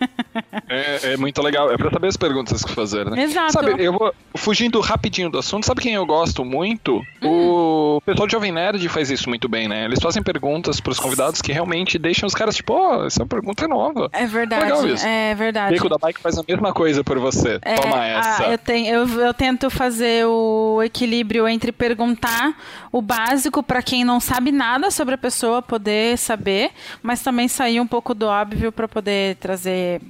[0.68, 3.24] é, é, muito legal, é pra saber as perguntas que fazer, né?
[3.24, 3.54] Exato.
[3.54, 7.02] Sabe, eu vou fugindo rapidinho do assunto, sabe quem eu gosto muito?
[7.24, 9.86] O pessoal de Jovem Nerd faz isso muito bem, né?
[9.86, 13.66] Eles fazem perguntas pros convidados que realmente deixam os caras, tipo, ó, oh, essa pergunta
[13.66, 14.10] é nova.
[14.14, 14.64] É verdade.
[14.64, 15.74] Legal É verdade.
[15.74, 17.60] Beco da Bike faz a mesma coisa por você.
[17.62, 18.44] É, Toma essa.
[18.44, 22.56] Ah, eu, tenho, eu, eu tento fazer o equilíbrio entre perguntar
[22.92, 26.72] o básico para quem não sabe nada sobre a pessoa poder saber,
[27.02, 30.02] mas também sair um pouco do óbvio para poder trazer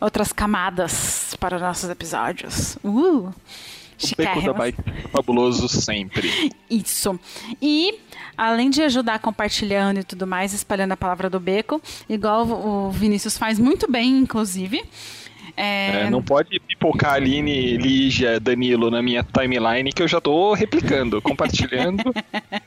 [0.00, 2.76] outras camadas para os nossos episódios.
[2.84, 3.32] Uh!
[4.02, 4.78] O Beco da Bike
[5.10, 6.52] fabuloso sempre.
[6.70, 7.18] Isso.
[7.60, 7.98] E
[8.36, 13.38] além de ajudar compartilhando e tudo mais, espalhando a palavra do beco, igual o Vinícius
[13.38, 14.82] faz muito bem, inclusive.
[15.56, 16.02] É...
[16.02, 21.22] É, não pode pipocar Aline, Lígia, Danilo na minha timeline que eu já tô replicando,
[21.22, 22.02] compartilhando.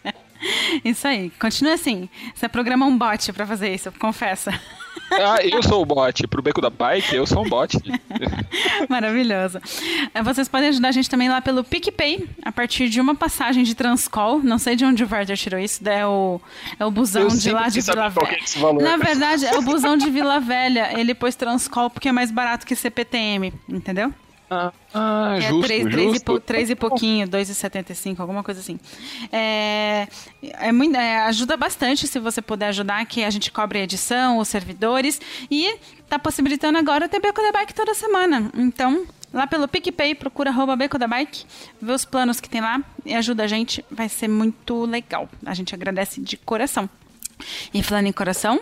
[0.83, 2.09] isso aí, continua assim.
[2.33, 4.51] Você programa um bot para fazer isso, confessa.
[5.11, 6.27] Ah, eu sou o bot.
[6.27, 7.77] Pro Beco da Bike, eu sou um bot.
[8.89, 9.59] Maravilhoso.
[10.13, 13.63] É, vocês podem ajudar a gente também lá pelo PicPay, a partir de uma passagem
[13.63, 14.39] de Transcol.
[14.43, 16.39] Não sei de onde o Werther tirou isso, é o,
[16.79, 18.37] é o busão eu de lá de Vila é Velha.
[18.79, 20.99] É Na verdade, é o busão de Vila Velha.
[20.99, 24.13] Ele pôs Transcol porque é mais barato que CPTM, entendeu?
[24.49, 26.35] Ah, ah é justo, 3, 3, justo.
[26.35, 28.79] E, 3 e pouquinho, 2,75, alguma coisa assim.
[29.31, 30.07] É,
[30.41, 34.39] é muito, é, ajuda bastante se você puder ajudar, que a gente cobre a edição,
[34.39, 35.21] os servidores,
[35.51, 35.77] e
[36.07, 38.49] tá possibilitando agora ter Beco da Bike toda semana.
[38.55, 41.45] Então, lá pelo PicPay, procura arroba Beco da Bike,
[41.79, 45.29] vê os planos que tem lá e ajuda a gente, vai ser muito legal.
[45.45, 46.89] A gente agradece de coração.
[47.73, 48.59] E falando em coração,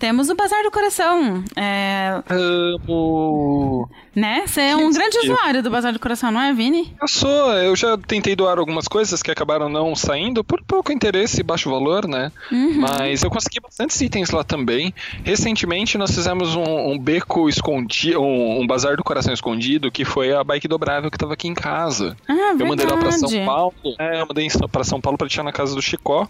[0.00, 1.44] temos o Bazar do Coração.
[1.54, 2.22] É...
[2.30, 3.88] Amo.
[4.16, 4.44] Né?
[4.46, 6.96] Você é um grande usuário do Bazar do Coração, não é, Vini?
[7.00, 7.52] Eu sou.
[7.52, 11.70] Eu já tentei doar algumas coisas que acabaram não saindo por pouco interesse e baixo
[11.70, 12.32] valor, né?
[12.50, 12.80] Uhum.
[12.80, 14.92] Mas eu consegui bastantes itens lá também.
[15.22, 20.32] Recentemente nós fizemos um, um beco escondido, um, um, Bazar do Coração escondido, que foi
[20.32, 22.16] a bike dobrável que estava aqui em casa.
[22.26, 22.70] Ah, eu verdade.
[22.70, 23.74] mandei lá pra São Paulo.
[23.98, 26.26] É, eu mandei pra São Paulo pra deixar na casa do Chicó.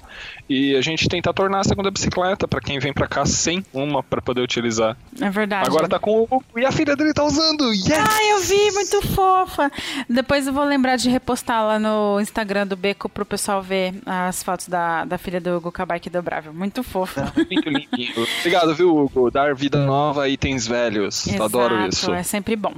[0.49, 4.03] E a gente tentar tornar a segunda bicicleta para quem vem pra cá sem uma
[4.03, 4.97] para poder utilizar.
[5.21, 5.67] É verdade.
[5.69, 6.43] Agora tá com o.
[6.59, 7.73] E a filha dele tá usando!
[7.73, 7.91] Yes!
[7.91, 9.71] Ai, eu vi, muito fofa!
[10.09, 14.43] Depois eu vou lembrar de repostar lá no Instagram do Beco pro pessoal ver as
[14.43, 16.53] fotos da, da filha do Hugo Kabake dobrável.
[16.53, 17.33] Muito fofa.
[17.37, 18.27] É, muito lindinho.
[18.41, 19.31] Obrigado, viu, Hugo?
[19.31, 21.27] Dar vida nova a itens velhos.
[21.27, 22.13] Exato, Adoro isso.
[22.13, 22.75] É sempre bom.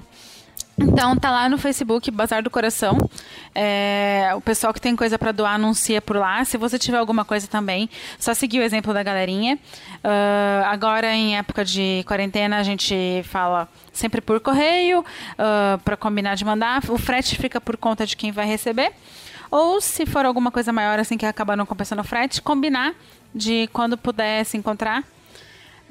[0.78, 2.96] Então tá lá no Facebook Bazar do Coração.
[3.54, 6.44] É, o pessoal que tem coisa para doar anuncia por lá.
[6.44, 9.58] Se você tiver alguma coisa também, só seguir o exemplo da galerinha.
[9.96, 15.04] Uh, agora em época de quarentena a gente fala sempre por correio uh,
[15.38, 16.82] ah, para combinar de mandar.
[16.88, 18.92] O frete fica por conta de quem vai receber.
[19.50, 22.94] Ou se for alguma coisa maior assim que acabar não compensando o frete, combinar
[23.34, 25.04] de quando puder se encontrar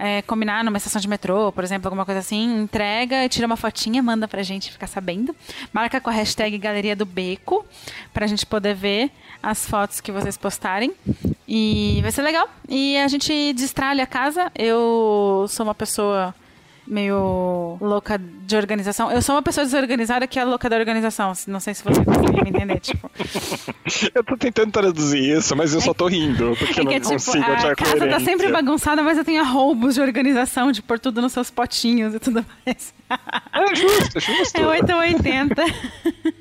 [0.01, 4.01] é, combinar numa estação de metrô, por exemplo, alguma coisa assim, entrega, tira uma fotinha,
[4.01, 5.35] manda pra gente ficar sabendo.
[5.71, 7.63] Marca com a hashtag Galeria do Beco,
[8.11, 9.11] pra gente poder ver
[9.43, 10.91] as fotos que vocês postarem.
[11.47, 12.49] E vai ser legal.
[12.67, 14.51] E a gente destralha a casa.
[14.55, 16.33] Eu sou uma pessoa
[16.87, 19.11] meio louca de organização.
[19.11, 21.33] Eu sou uma pessoa desorganizada que é louca da organização.
[21.47, 23.09] Não sei se você consegue me entender, tipo.
[24.13, 26.91] Eu tô tentando traduzir isso, mas eu é, só tô rindo, porque é eu não
[26.91, 30.81] tipo, consigo achar A casa tá sempre bagunçada, mas eu tenho roubos de organização, de
[30.81, 32.93] pôr tudo nos seus potinhos e tudo mais.
[33.53, 34.57] É justo, é justo.
[34.61, 35.63] É 880.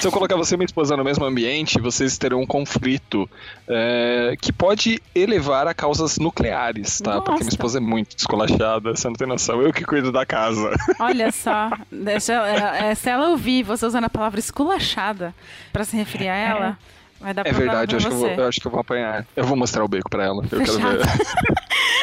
[0.00, 3.28] Se eu colocar você e minha esposa no mesmo ambiente, vocês terão um conflito
[3.68, 7.14] é, que pode elevar a causas nucleares, tá?
[7.14, 7.22] Nossa.
[7.22, 9.60] Porque minha esposa é muito descolachada, você não tem noção.
[9.60, 10.74] Eu que cuido da casa.
[10.98, 15.34] Olha só, deixa, é, é, se ela ouvir você usando a palavra esculachada
[15.72, 16.78] para se referir a ela.
[16.86, 17.00] É.
[17.20, 19.26] Vai dar é verdade, eu acho, vou, eu acho, que eu vou apanhar.
[19.36, 20.42] Eu vou mostrar o beco pra ela.
[20.42, 20.80] Eu Fechado.
[20.80, 21.54] quero ver.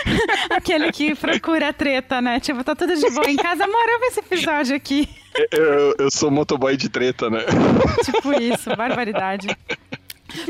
[0.50, 2.40] Aquele que procura treta, né?
[2.40, 3.64] Tipo, tá tudo de boa em casa.
[3.64, 5.10] Amor, eu ver esse episódio aqui.
[5.52, 7.40] Eu, eu sou motoboy de treta, né?
[8.04, 9.48] Tipo isso, barbaridade.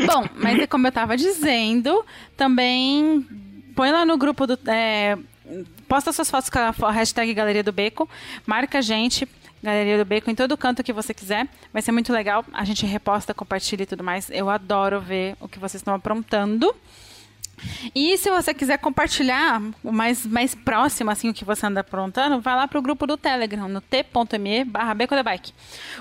[0.05, 2.03] Bom, mas é como eu tava dizendo,
[2.35, 3.25] também
[3.75, 4.57] põe lá no grupo do.
[4.67, 5.17] É,
[5.87, 8.09] posta suas fotos com a hashtag Galeria do Beco,
[8.45, 9.27] marca a gente
[9.61, 11.47] Galeria do Bacon, em todo canto que você quiser.
[11.73, 12.45] Vai ser muito legal.
[12.53, 14.29] A gente reposta, compartilha e tudo mais.
[14.29, 16.73] Eu adoro ver o que vocês estão aprontando.
[17.93, 22.39] E se você quiser compartilhar o mais, mais próximo, assim, o que você anda aprontando,
[22.39, 25.53] vai lá pro grupo do Telegram, no t.me barra Bike.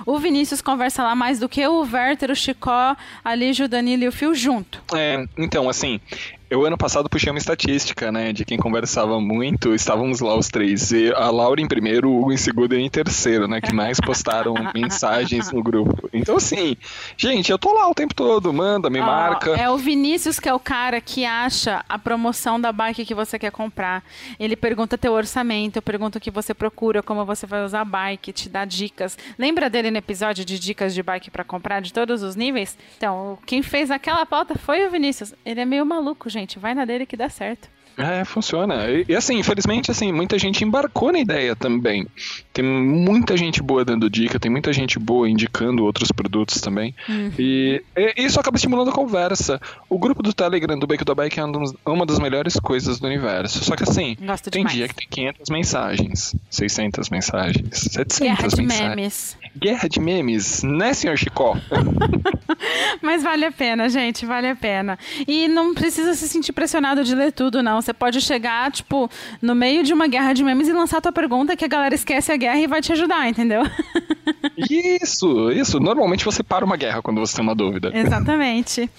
[0.05, 4.05] O Vinícius conversa lá mais do que o Werther, o Chicó, a Lígia, o Danilo
[4.05, 4.83] e o Fio junto.
[4.95, 6.01] É, então, assim,
[6.49, 10.93] eu ano passado puxei uma estatística, né, de quem conversava muito, estávamos lá os três,
[10.93, 14.01] e a Laura em primeiro, o Hugo em segundo e em terceiro, né, que mais
[14.01, 16.09] postaram mensagens no grupo.
[16.13, 16.77] Então assim,
[17.17, 19.51] gente, eu tô lá o tempo todo, manda, me oh, marca.
[19.51, 23.39] É o Vinícius que é o cara que acha a promoção da bike que você
[23.39, 24.05] quer comprar.
[24.39, 28.33] Ele pergunta teu orçamento, pergunta o que você procura, como você vai usar a bike,
[28.33, 29.19] te dá dicas.
[29.39, 32.79] Lembra dele no episódio de dicas de bike para comprar de todos os níveis?
[32.97, 35.35] Então, quem fez aquela pauta foi o Vinícius.
[35.45, 36.36] Ele é meio maluco, gente.
[36.59, 37.76] Vai na dele que dá certo.
[37.97, 38.89] É, funciona.
[38.91, 42.07] E, e, assim, infelizmente, assim, muita gente embarcou na ideia também.
[42.53, 46.95] Tem muita gente boa dando dica, tem muita gente boa indicando outros produtos também.
[47.09, 47.33] Uhum.
[47.39, 49.61] E, e, isso acaba estimulando a conversa.
[49.89, 51.45] O grupo do Telegram do Bake da Bike é
[51.87, 53.65] uma das melhores coisas do universo.
[53.65, 54.77] Só que assim, Gosto tem demais.
[54.77, 58.97] dia que tem 500 mensagens, 600 mensagens, 700 Guerra de mensagens.
[58.97, 59.37] memes.
[59.57, 61.57] Guerra de memes, né, senhor Chicó?
[63.01, 64.99] Mas vale a pena, gente, vale a pena.
[65.27, 67.81] E não precisa se sentir pressionado de ler tudo, não.
[67.87, 69.09] Você pode chegar, tipo,
[69.41, 72.33] no meio de uma guerra de memes e lançar tua pergunta que a galera esquece
[72.33, 73.63] a guerra e vai te ajudar, entendeu?
[74.69, 75.79] Isso, isso.
[75.79, 77.93] Normalmente você para uma guerra quando você tem uma dúvida.
[77.95, 78.91] Exatamente.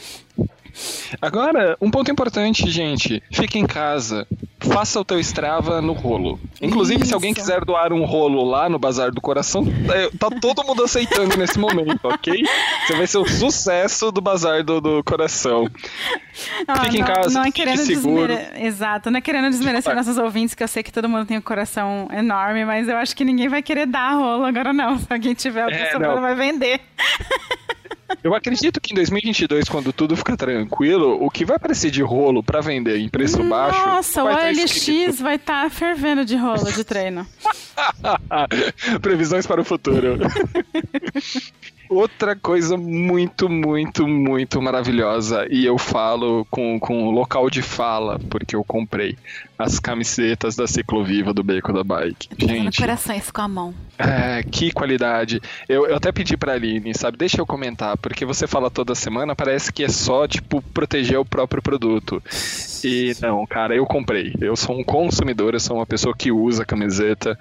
[1.19, 3.21] Agora, um ponto importante, gente.
[3.31, 4.27] Fique em casa.
[4.59, 6.39] Faça o teu Strava no rolo.
[6.61, 7.09] Inclusive, Isso.
[7.09, 10.83] se alguém quiser doar um rolo lá no Bazar do Coração, é, tá todo mundo
[10.83, 12.43] aceitando nesse momento, ok?
[12.85, 15.69] Você vai ser o sucesso do Bazar do, do Coração.
[16.67, 18.27] Ah, fique não, em casa, não é querendo seguro.
[18.27, 18.65] Desmere...
[18.65, 21.41] Exato, não é querendo desmerecer nossos ouvintes, que eu sei que todo mundo tem um
[21.41, 24.97] coração enorme, mas eu acho que ninguém vai querer dar rolo agora não.
[24.97, 26.19] Se alguém tiver, o é, não.
[26.19, 26.81] vai vender.
[28.23, 32.41] Eu acredito que em 2022, quando tudo ficar tranquilo, o que vai aparecer de rolo
[32.41, 33.85] para vender em preço Nossa, baixo.
[33.85, 37.27] Nossa, o OLX vai estar tá fervendo de rolo de treino.
[39.01, 40.17] Previsões para o futuro.
[41.89, 48.55] Outra coisa muito, muito, muito maravilhosa, e eu falo com, com local de fala, porque
[48.55, 49.17] eu comprei
[49.57, 52.29] as camisetas da Cicloviva do Beco da Bike.
[52.37, 52.79] Gente.
[52.79, 53.73] corações com a mão.
[53.97, 55.41] É, que qualidade.
[55.67, 57.17] Eu, eu até pedi pra Aline, sabe?
[57.17, 61.25] Deixa eu comentar, porque você fala toda semana, parece que é só, tipo, proteger o
[61.25, 62.21] próprio produto.
[62.83, 64.35] E não, cara, eu comprei.
[64.39, 67.37] Eu sou um consumidor, eu sou uma pessoa que usa camiseta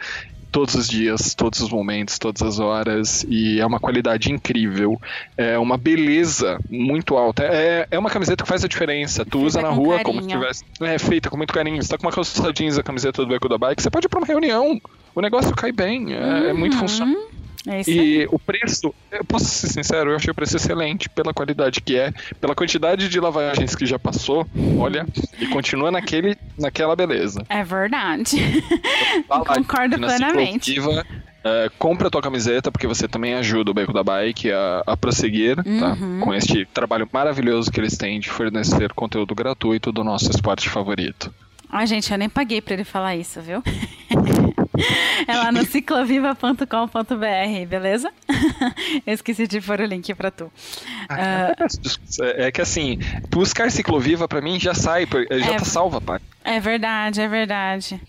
[0.51, 5.01] todos os dias, todos os momentos, todas as horas, e é uma qualidade incrível,
[5.37, 7.45] é uma beleza muito alta.
[7.45, 9.25] É, é uma camiseta que faz a diferença.
[9.25, 10.05] Tu usa na rua carinho.
[10.05, 10.65] como se tivesse.
[10.81, 11.83] É feita com muito carinho.
[11.83, 14.09] Você tá com uma calça jeans a camiseta do Beco da Bike, você pode ir
[14.09, 14.81] pra uma reunião.
[15.15, 16.49] O negócio cai bem, é, uhum.
[16.49, 16.81] é muito uhum.
[16.81, 17.36] funcional.
[17.67, 18.29] É isso e aí.
[18.31, 22.13] o preço, eu posso ser sincero, eu achei o preço excelente pela qualidade que é,
[22.41, 24.47] pela quantidade de lavagens que já passou,
[24.79, 25.07] olha,
[25.41, 27.45] e continua naquele, naquela beleza.
[27.49, 28.37] É verdade.
[29.29, 30.79] Concordo plenamente.
[31.47, 34.97] Uh, compra a tua camiseta, porque você também ajuda o Beco da Bike a, a
[34.97, 35.63] prosseguir, tá?
[35.93, 36.19] uhum.
[36.19, 36.25] tá?
[36.25, 41.33] Com este trabalho maravilhoso que eles têm de fornecer conteúdo gratuito do nosso esporte favorito.
[41.71, 43.63] Ai, gente, eu nem paguei pra ele falar isso, viu?
[45.27, 48.11] É lá no cicloviva.com.br, beleza?
[49.07, 50.45] Eu esqueci de pôr o link pra tu.
[50.45, 52.31] Uh...
[52.37, 52.99] É que assim,
[53.31, 56.21] buscar cicloviva pra mim já sai, já é, tá salva, pai.
[56.47, 58.01] É verdade, é verdade.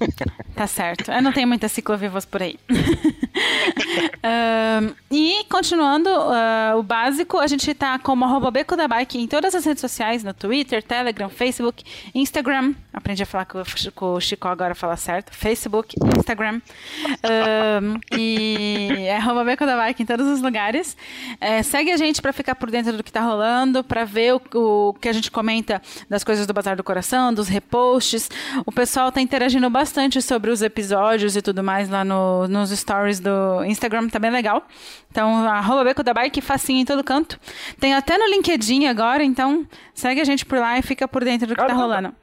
[0.56, 1.12] tá certo.
[1.12, 2.58] Eu não tenho muitas ciclovivas por aí.
[5.10, 9.54] e continuando uh, o básico, a gente tá como arroba Beco da Bike em todas
[9.54, 11.84] as redes sociais, no Twitter, Telegram, Facebook,
[12.14, 12.72] Instagram.
[12.94, 13.62] Aprendi a falar com,
[13.94, 15.34] com o Chico agora falar certo.
[15.34, 16.62] Facebook, Instagram.
[17.82, 20.96] Um, e é arroba Beco da Bike em todos os lugares.
[21.38, 24.40] É, segue a gente para ficar por dentro do que tá rolando, para ver o,
[24.54, 27.48] o, que a gente comenta das coisas do Bazar do Coração, dos
[27.82, 28.30] reposts.
[28.64, 33.20] O pessoal tá interagindo bastante sobre os episódios e tudo mais lá no, nos stories
[33.20, 34.66] do Instagram, tá bem legal.
[35.10, 37.38] Então, arroba Beco da Bike, facinho em todo canto.
[37.78, 41.46] Tem até no LinkedIn agora, então segue a gente por lá e fica por dentro
[41.46, 41.82] do que tá Caramba.
[41.82, 42.14] tá rolando.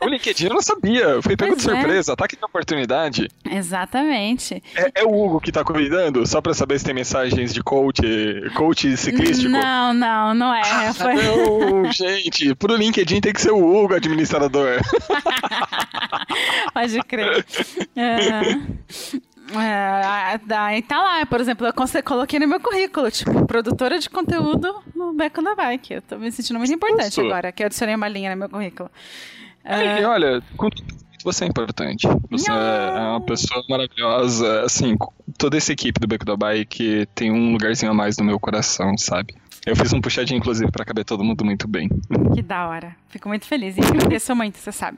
[0.00, 1.64] O LinkedIn eu não sabia, fui pego de é.
[1.64, 3.28] surpresa, ataque de oportunidade.
[3.48, 4.62] Exatamente.
[4.74, 8.02] É, é, o Hugo que tá cuidando, só pra saber se tem mensagens de coach,
[8.54, 9.50] coach ciclístico?
[9.50, 10.62] Não, não, não é.
[10.64, 11.14] Ah, Foi...
[11.14, 14.77] Não, gente, pro LinkedIn tem que ser o Hugo administrador.
[16.74, 17.44] Pode crer.
[17.96, 21.72] Uh, é, daí tá lá, por exemplo, eu
[22.02, 25.94] coloquei no meu currículo, tipo, produtora de conteúdo no Beco da Bike.
[25.94, 27.22] Eu tô me sentindo muito importante Nossa.
[27.22, 28.90] agora, que eu adicionei uma linha no meu currículo.
[29.64, 30.68] É, olha, com
[31.24, 32.06] Você é importante.
[32.30, 34.62] Você é uma pessoa maravilhosa.
[34.62, 34.96] Assim,
[35.38, 38.98] toda essa equipe do Beco da Bike tem um lugarzinho a mais no meu coração,
[38.98, 39.34] sabe?
[39.68, 41.90] Eu fiz um puxadinho, inclusive, para caber todo mundo muito bem.
[42.34, 42.96] Que da hora.
[43.10, 44.96] Fico muito feliz e agradeço muito, você sabe.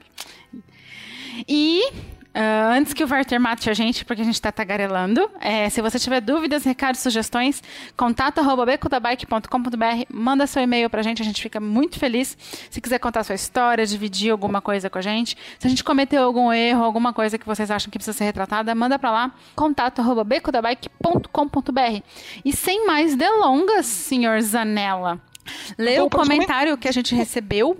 [1.45, 1.91] E
[2.33, 5.81] Uh, antes que o Werther mate a gente, porque a gente está tagarelando, é, se
[5.81, 7.61] você tiver dúvidas, recados, sugestões,
[7.97, 12.37] contato.becodabike.com.br, manda seu e-mail para a gente, a gente fica muito feliz.
[12.69, 16.23] Se quiser contar sua história, dividir alguma coisa com a gente, se a gente cometeu
[16.23, 22.01] algum erro, alguma coisa que vocês acham que precisa ser retratada, manda para lá, contato.becodabike.com.br.
[22.45, 25.19] E sem mais delongas, senhor Zanella,
[25.77, 27.77] lê o comentário que a gente recebeu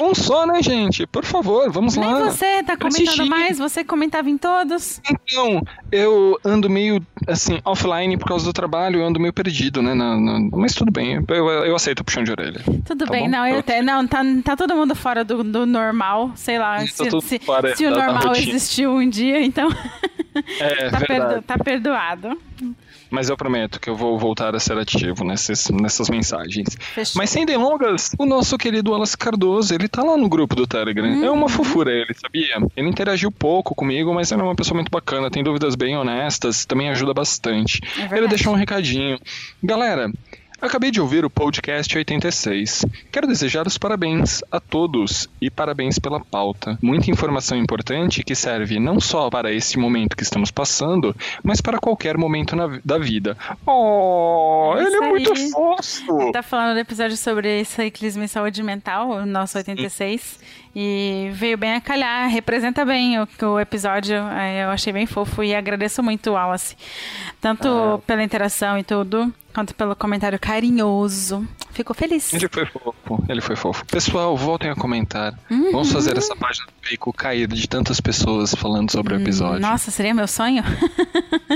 [0.00, 1.06] um só, né, gente?
[1.06, 2.30] Por favor, vamos Nem lá.
[2.30, 5.00] você tá comentando mais, você comentava em todos.
[5.10, 9.94] Então, eu ando meio, assim, offline por causa do trabalho, eu ando meio perdido, né?
[9.94, 10.48] Na, na...
[10.52, 12.60] Mas tudo bem, eu, eu aceito o puxão de orelha.
[12.84, 13.30] Tudo tá bem, bom?
[13.30, 13.82] não, eu te...
[13.82, 17.40] não tá, tá todo mundo fora do, do normal, sei lá, tá se, se,
[17.76, 19.68] se o normal existiu um dia, então.
[20.60, 22.38] É, tá, perdo, tá perdoado.
[23.10, 26.76] Mas eu prometo que eu vou voltar a ser ativo nessas, nessas mensagens.
[26.78, 27.18] Fechou.
[27.18, 31.08] Mas sem delongas, o nosso querido Wallace Cardoso, ele tá lá no grupo do Telegram.
[31.08, 31.24] Hum.
[31.24, 31.48] É uma uhum.
[31.48, 32.56] fofura ele, sabia?
[32.76, 36.66] Ele interagiu pouco comigo, mas ele é uma pessoa muito bacana, tem dúvidas bem honestas,
[36.66, 37.80] também ajuda bastante.
[38.10, 39.18] É ele deixou um recadinho.
[39.62, 40.10] Galera,
[40.60, 42.84] Acabei de ouvir o podcast 86.
[43.12, 46.76] Quero desejar os parabéns a todos e parabéns pela pauta.
[46.82, 51.78] Muita informação importante que serve não só para esse momento que estamos passando, mas para
[51.78, 53.36] qualquer momento na, da vida.
[53.64, 56.32] Oh, é ele é muito fofo!
[56.32, 60.40] Tá falando do episódio sobre ciclismo e saúde mental, o nosso 86.
[60.74, 64.16] E veio bem a calhar, representa bem o, o episódio.
[64.16, 66.76] É, eu achei bem fofo e agradeço muito o Wallace.
[67.40, 67.98] Tanto ah.
[68.06, 71.46] pela interação e tudo, quanto pelo comentário carinhoso.
[71.72, 72.32] Fico feliz.
[72.32, 73.86] Ele foi fofo, ele foi fofo.
[73.86, 75.38] Pessoal, voltem a comentar.
[75.50, 75.70] Uhum.
[75.72, 79.60] Vamos fazer essa página do veículo cair de tantas pessoas falando sobre o episódio.
[79.60, 80.62] Nossa, seria meu sonho?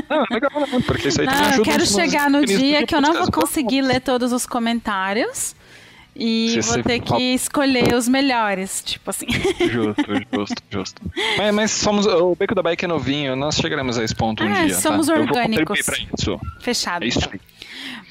[0.09, 0.51] Não, legal,
[0.87, 3.31] porque isso aí não, também ajuda Eu quero chegar no dia que eu não vou
[3.33, 5.55] conseguir ler todos os comentários.
[6.15, 9.27] E vou ter que escolher os melhores, tipo assim.
[9.61, 11.03] Justo, justo, justo.
[11.39, 12.07] Mas, mas somos.
[12.07, 14.75] O Beco da Bike é novinho, nós chegaremos a esse ponto um é, dia.
[14.75, 15.15] Somos tá?
[15.15, 15.81] orgânicos.
[16.61, 17.05] Fechado.
[17.05, 17.41] É isso aí.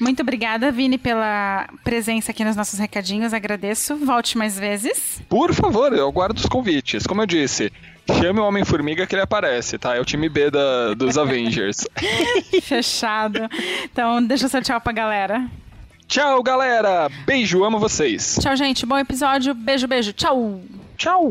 [0.00, 3.32] Muito obrigada, Vini, pela presença aqui nos nossos recadinhos.
[3.32, 3.94] Agradeço.
[3.96, 5.22] Volte mais vezes.
[5.28, 7.06] Por favor, eu guardo os convites.
[7.06, 7.72] Como eu disse,
[8.20, 9.94] chame o Homem-Formiga que ele aparece, tá?
[9.94, 11.86] É o time B da, dos Avengers.
[12.62, 13.48] Fechado.
[13.84, 15.48] Então, deixa o seu tchau pra galera.
[16.06, 17.08] Tchau, galera.
[17.26, 18.38] Beijo, amo vocês.
[18.40, 18.84] Tchau, gente.
[18.84, 19.54] Bom episódio.
[19.54, 20.12] Beijo, beijo.
[20.12, 20.60] Tchau.
[20.96, 21.30] Tchau.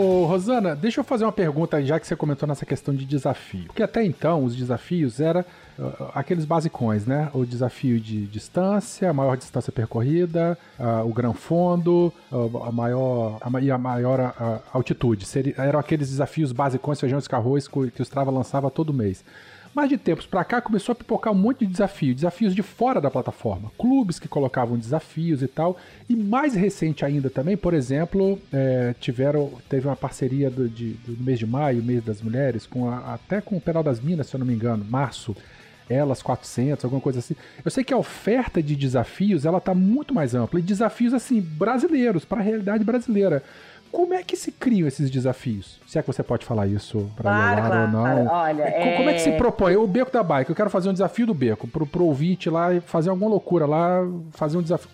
[0.00, 3.66] Ô, Rosana, deixa eu fazer uma pergunta, já que você comentou nessa questão de desafio.
[3.66, 5.44] Porque até então, os desafios eram
[5.78, 7.28] uh, aqueles basicões, né?
[7.34, 13.38] O desafio de distância, a maior distância percorrida, uh, o gran fundo, uh, a maior,
[13.42, 15.26] a, e a maior altitude.
[15.26, 19.22] Seria, eram aqueles desafios basicões, feijão e arroz que o Strava lançava todo mês.
[19.74, 23.00] Mas de tempos para cá começou a pipocar um monte de desafio, desafios de fora
[23.00, 25.76] da plataforma, clubes que colocavam desafios e tal.
[26.08, 31.22] E mais recente ainda também, por exemplo, é, tiveram teve uma parceria do, de, do
[31.22, 34.34] mês de maio, mês das mulheres, com a, até com o Penal das Minas, se
[34.34, 35.36] eu não me engano, março
[35.88, 37.34] elas 400, alguma coisa assim.
[37.64, 41.40] Eu sei que a oferta de desafios ela tá muito mais ampla e desafios assim
[41.40, 43.42] brasileiros para a realidade brasileira.
[43.92, 45.80] Como é que se criam esses desafios?
[45.86, 48.02] Se é que você pode falar isso para claro, claro, ou não.
[48.02, 48.28] Claro.
[48.30, 48.96] Olha, é...
[48.96, 49.76] Como é que se propõe?
[49.76, 52.72] O beco da bike, eu quero fazer um desafio do beco, pro, pro ouvinte lá
[52.72, 54.00] e fazer alguma loucura lá,
[54.32, 54.88] fazer um desafio.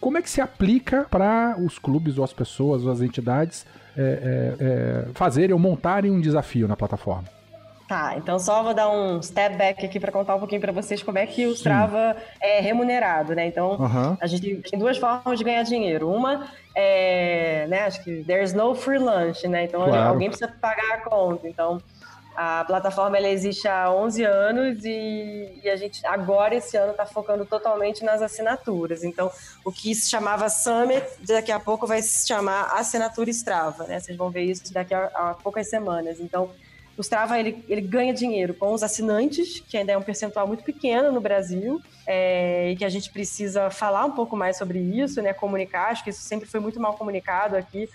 [0.00, 3.66] Como é que se aplica para os clubes ou as pessoas ou as entidades
[3.96, 7.35] é, é, é, fazerem ou montarem um desafio na plataforma?
[7.88, 11.04] Tá, então só vou dar um step back aqui para contar um pouquinho para vocês
[11.04, 13.46] como é que o Strava é remunerado, né?
[13.46, 14.16] Então, uhum.
[14.20, 16.10] a gente tem duas formas de ganhar dinheiro.
[16.10, 19.64] Uma é, né, acho que there's no free lunch, né?
[19.64, 20.08] Então, claro.
[20.08, 21.48] alguém precisa pagar a conta.
[21.48, 21.80] Então,
[22.36, 27.06] a plataforma ela existe há 11 anos e, e a gente agora esse ano está
[27.06, 29.04] focando totalmente nas assinaturas.
[29.04, 29.30] Então,
[29.64, 34.00] o que se chamava Summit, daqui a pouco vai se chamar Assinatura Strava, né?
[34.00, 36.20] Vocês vão ver isso daqui a, a poucas semanas.
[36.20, 36.50] Então,
[36.96, 40.64] o Strava ele, ele ganha dinheiro com os assinantes, que ainda é um percentual muito
[40.64, 45.20] pequeno no Brasil, é, e que a gente precisa falar um pouco mais sobre isso,
[45.20, 45.32] né?
[45.32, 47.88] Comunicar, acho que isso sempre foi muito mal comunicado aqui.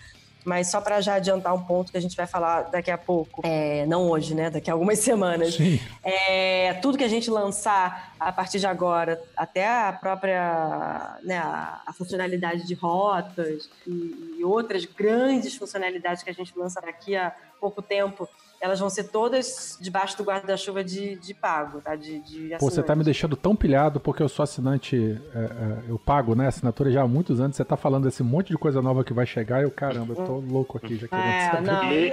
[0.44, 3.42] mas só para já adiantar um ponto que a gente vai falar daqui a pouco,
[3.46, 4.50] é, não hoje, né?
[4.50, 5.58] Daqui a algumas semanas.
[6.04, 11.82] É, tudo que a gente lançar a partir de agora, até a própria né, a,
[11.88, 17.34] a funcionalidade de rotas e, e outras grandes funcionalidades que a gente lança daqui a
[17.60, 18.28] pouco tempo,
[18.62, 21.96] elas vão ser todas debaixo do guarda-chuva de, de pago, tá?
[21.96, 25.78] De, de Pô, você tá me deixando tão pilhado porque eu sou assinante, é, é,
[25.90, 27.56] eu pago, né, assinatura já há muitos anos.
[27.56, 30.26] Você tá falando desse monte de coisa nova que vai chegar e eu, caramba, eu
[30.26, 31.66] tô louco aqui já querendo é, saber.
[31.66, 32.10] Não, e,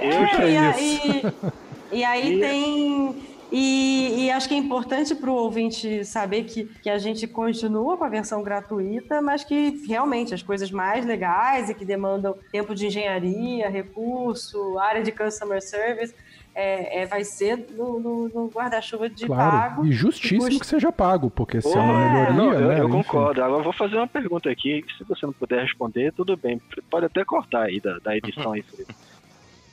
[0.55, 3.15] é, e, e, aí tem...
[3.51, 7.97] E, e, acho que é importante para o ouvinte saber que, que a gente continua
[7.97, 12.75] com a versão gratuita, mas que realmente as coisas mais legais e que demandam tempo
[12.75, 16.13] de engenharia, recurso, área de customer service,
[16.55, 19.85] é, é, vai ser no, no, no guarda-chuva de claro, pago.
[19.85, 20.59] E justíssimo custa...
[20.59, 22.33] que seja pago, porque se é uma melhoria.
[22.33, 23.43] Não, eu, né, eu concordo.
[23.43, 24.83] Agora vou fazer uma pergunta aqui.
[24.97, 26.61] Se você não puder responder, tudo bem.
[26.89, 28.63] Pode até cortar aí da, da edição aí,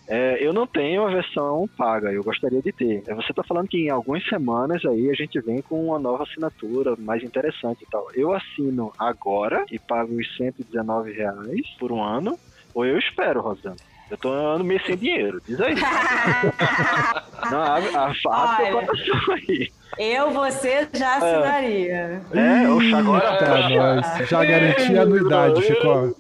[0.09, 3.03] É, eu não tenho a versão paga, eu gostaria de ter.
[3.09, 6.23] É, você está falando que em algumas semanas aí a gente vem com uma nova
[6.23, 8.07] assinatura mais interessante e tal.
[8.15, 12.39] Eu assino agora e pago os 119 reais por um ano,
[12.73, 13.75] ou eu espero, Rosana?
[14.11, 15.75] Eu tô andando meio sem dinheiro, diz aí.
[17.51, 17.77] Não, a,
[18.07, 19.73] a faça a aí.
[19.99, 21.17] Eu, você já é.
[21.17, 22.23] assinaria.
[22.33, 24.29] É, oxa, agora tá, nós.
[24.29, 26.17] Já garanti a anuidade, Chico.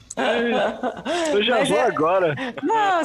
[1.30, 1.82] Eu já Mas vou é...
[1.82, 2.34] agora.
[2.62, 3.02] Não,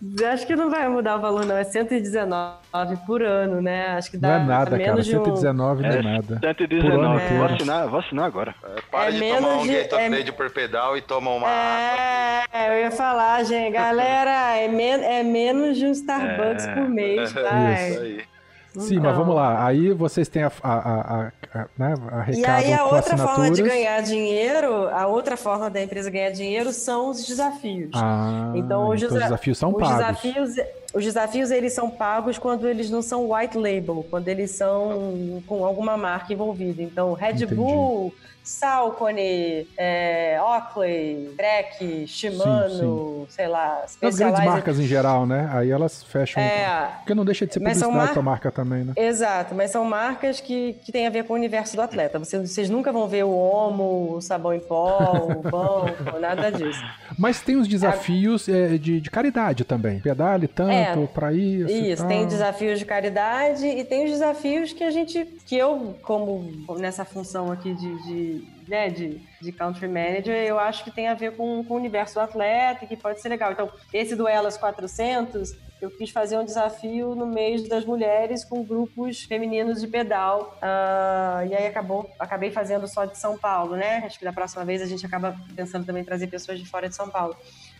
[0.00, 1.56] não, acho que não vai mudar o valor, não.
[1.56, 3.88] É 119 por ano, né?
[3.88, 5.02] Acho que dá não é nada, cara.
[5.02, 5.86] 119 um...
[5.86, 6.40] não é, é nada.
[6.40, 7.20] 119.
[7.20, 7.36] É.
[7.36, 8.54] Vou, assinar, vou assinar agora.
[8.62, 10.32] É, para é de tomar um de, Gatorade é...
[10.32, 13.72] por pedal e toma uma É, eu ia falar, gente.
[13.72, 16.74] Galera, é, men é menos de um Starbucks é.
[16.74, 17.72] por mês, tá?
[17.74, 18.27] Isso aí.
[18.76, 19.02] Sim, então...
[19.02, 19.66] mas vamos lá.
[19.66, 23.62] Aí vocês têm a, a, a, a, né, a E aí a outra forma de
[23.62, 27.90] ganhar dinheiro, a outra forma da empresa ganhar dinheiro são os desafios.
[27.94, 29.96] Ah, então os, então os desafios são os pagos.
[29.96, 30.54] Desafios,
[30.94, 35.64] os desafios eles são pagos quando eles não são white label, quando eles são com
[35.64, 36.82] alguma marca envolvida.
[36.82, 37.54] Então Red Entendi.
[37.54, 38.14] Bull
[38.48, 43.26] Salcone, é, Oakley, Trek, Shimano, sim, sim.
[43.28, 43.84] sei lá.
[43.84, 45.50] As grandes marcas em geral, né?
[45.52, 46.42] Aí elas fecham.
[46.42, 48.12] É, porque não deixa de ser publicidade mar...
[48.14, 48.94] pra marca também, né?
[48.96, 52.18] Exato, mas são marcas que, que têm a ver com o universo do atleta.
[52.18, 56.82] Vocês, vocês nunca vão ver o Omo, o sabão em pó, o banco, nada disso.
[57.18, 60.00] Mas tem os desafios é, de, de caridade também.
[60.00, 61.70] Pedale tanto é, pra isso.
[61.70, 66.50] Isso, tem desafios de caridade e tem os desafios que a gente, que eu, como
[66.78, 68.37] nessa função aqui de, de
[68.68, 72.14] né, de, de country manager, eu acho que tem a ver com, com o universo
[72.14, 73.52] do atleta que pode ser legal.
[73.52, 78.64] Então, esse do Elas 400, eu quis fazer um desafio no mês das mulheres com
[78.64, 80.58] grupos femininos de pedal.
[80.60, 84.02] Uh, e aí acabou, acabei fazendo só de São Paulo, né?
[84.04, 86.88] Acho que da próxima vez a gente acaba pensando também em trazer pessoas de fora
[86.88, 87.36] de São Paulo.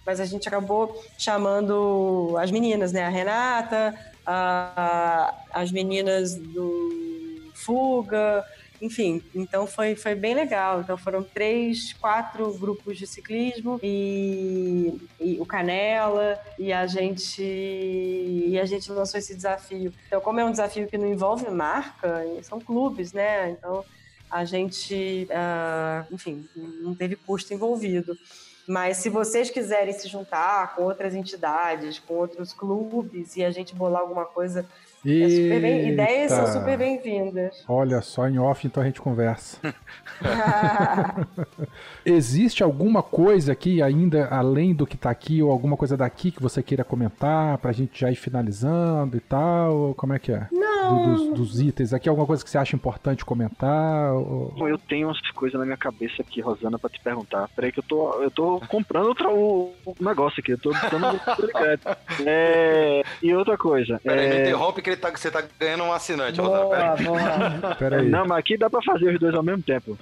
[0.07, 3.05] Mas a gente acabou chamando as meninas, né?
[3.05, 3.95] A Renata,
[4.25, 8.45] a, as meninas do Fuga,
[8.81, 10.81] enfim, então foi, foi bem legal.
[10.81, 18.59] Então foram três, quatro grupos de ciclismo e, e, o Canela e a gente e
[18.59, 19.93] a gente lançou esse desafio.
[20.07, 23.51] Então, como é um desafio que não envolve marca, são clubes, né?
[23.51, 23.85] Então
[24.31, 26.47] a gente, uh, enfim,
[26.83, 28.17] não teve custo envolvido.
[28.69, 33.75] Mas se vocês quiserem se juntar com outras entidades, com outros clubes e a gente
[33.75, 34.69] bolar alguma coisa
[35.07, 37.65] é bem, ideias são super bem-vindas.
[37.69, 39.59] Olha só, em off então a gente conversa.
[42.05, 46.43] Existe alguma coisa aqui ainda, além do que está aqui, ou alguma coisa daqui que
[46.43, 49.95] você queira comentar pra gente já ir finalizando e tal?
[49.95, 50.49] Como é que é?
[50.83, 51.15] Não.
[51.15, 54.13] Do, dos, dos, itens aqui, alguma coisa que você acha importante comentar?
[54.13, 54.69] Ou...
[54.69, 57.49] Eu tenho umas coisas na minha cabeça aqui, Rosana, pra te perguntar.
[57.55, 61.21] Peraí que eu tô, eu tô comprando outra, o, o negócio aqui, eu tô dando
[62.27, 64.01] é, E outra coisa.
[64.03, 64.31] Peraí, é...
[64.31, 67.75] me interrompe que ele tá, você tá ganhando um assinante, boa, Boa.
[67.79, 68.09] Peraí.
[68.09, 69.99] Não, mas aqui dá pra fazer os dois ao mesmo tempo.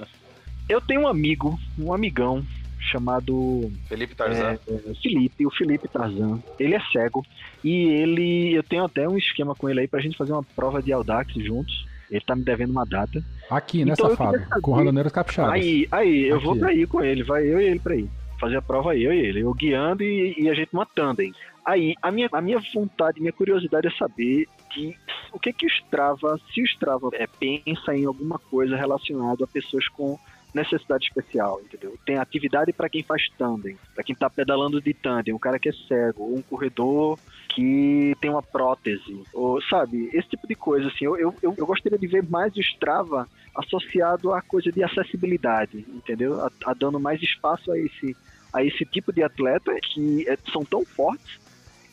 [0.69, 2.45] Eu tenho um amigo, um amigão,
[2.87, 4.59] chamado Felipe Tarzan.
[4.67, 6.41] É, é, Felipe, o Felipe Tarzan.
[6.59, 7.25] Ele é cego
[7.63, 10.83] e ele, eu tenho até um esquema com ele aí pra gente fazer uma prova
[10.83, 11.87] de Audax juntos.
[12.11, 13.23] Ele tá me devendo uma data.
[13.51, 14.39] Aqui, né, então, safado?
[14.63, 15.55] Com Randoneiros Capixabas.
[15.55, 18.09] Aí, aí, eu vou pra ir com ele, vai eu e ele pra ir.
[18.39, 19.41] Fazer a prova aí, eu e ele.
[19.41, 21.33] Eu guiando e, e a gente numa tandem.
[21.65, 24.97] Aí, a minha, a minha vontade, minha curiosidade é saber que,
[25.33, 29.49] o que que o Strava, se o Strava é, pensa em alguma coisa relacionada a
[29.49, 30.17] pessoas com
[30.57, 31.97] necessidade especial, entendeu?
[32.05, 35.69] Tem atividade para quem faz tandem, para quem tá pedalando de tandem, um cara que
[35.69, 37.19] é cego, ou um corredor
[37.55, 41.05] que tem uma prótese, ou sabe, esse tipo de coisa assim.
[41.05, 46.41] Eu, eu, eu gostaria de ver mais o Strava associado à coisa de acessibilidade, entendeu?
[46.41, 48.17] A, a dando mais espaço a esse
[48.53, 51.39] a esse tipo de atleta que é, são tão fortes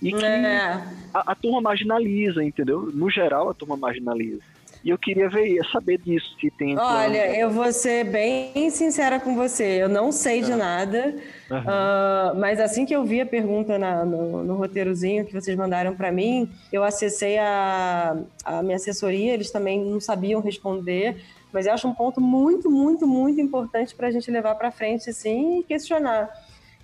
[0.02, 0.82] e que é.
[1.14, 2.92] a, a, turma marginaliza, entendeu?
[2.94, 4.44] No geral, a turma marginaliza.
[4.84, 6.78] E eu queria ver, saber disso, se tem.
[6.78, 9.82] Olha, eu vou ser bem sincera com você.
[9.82, 10.56] Eu não sei de é.
[10.58, 11.16] nada,
[11.50, 11.58] uhum.
[11.58, 15.96] uh, mas assim que eu vi a pergunta na, no, no, roteirozinho que vocês mandaram
[15.96, 21.16] para mim, eu acessei a, a minha assessoria, eles também não sabiam responder.
[21.54, 25.14] Mas eu acho um ponto muito, muito, muito importante para a gente levar para frente,
[25.14, 26.30] sim, e questionar.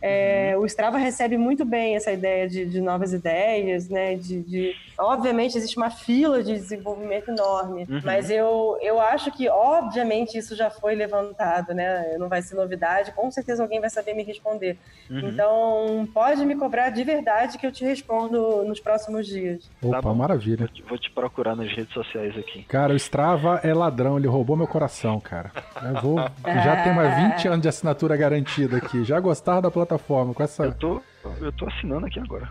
[0.02, 0.62] É, uhum.
[0.62, 4.16] O Strava recebe muito bem essa ideia de, de novas ideias, né?
[4.16, 8.02] De, de, obviamente existe uma fila de desenvolvimento enorme, uhum.
[8.04, 12.16] mas eu, eu acho que obviamente isso já foi levantado, né?
[12.18, 14.78] Não vai ser novidade, com certeza alguém vai saber me responder.
[15.10, 15.30] Uhum.
[15.30, 19.70] Então pode me cobrar de verdade que eu te respondo nos próximos dias.
[19.82, 20.58] Opa, tá maravilha.
[20.60, 22.64] Vou te, vou te, procurar nas redes sociais aqui.
[22.64, 25.52] Cara, o Strava é ladrão, ele roubou meu coração, cara.
[25.84, 29.04] Eu vou, já tenho mais 20 anos de assinatura garantida aqui.
[29.04, 30.64] Já gostava da plataforma plataforma com essa.
[30.66, 31.02] Eu tô,
[31.42, 32.50] eu tô assinando aqui agora.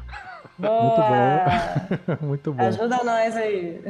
[0.58, 2.26] Muito bom.
[2.26, 2.62] Muito bom.
[2.64, 3.80] Ajuda nós aí.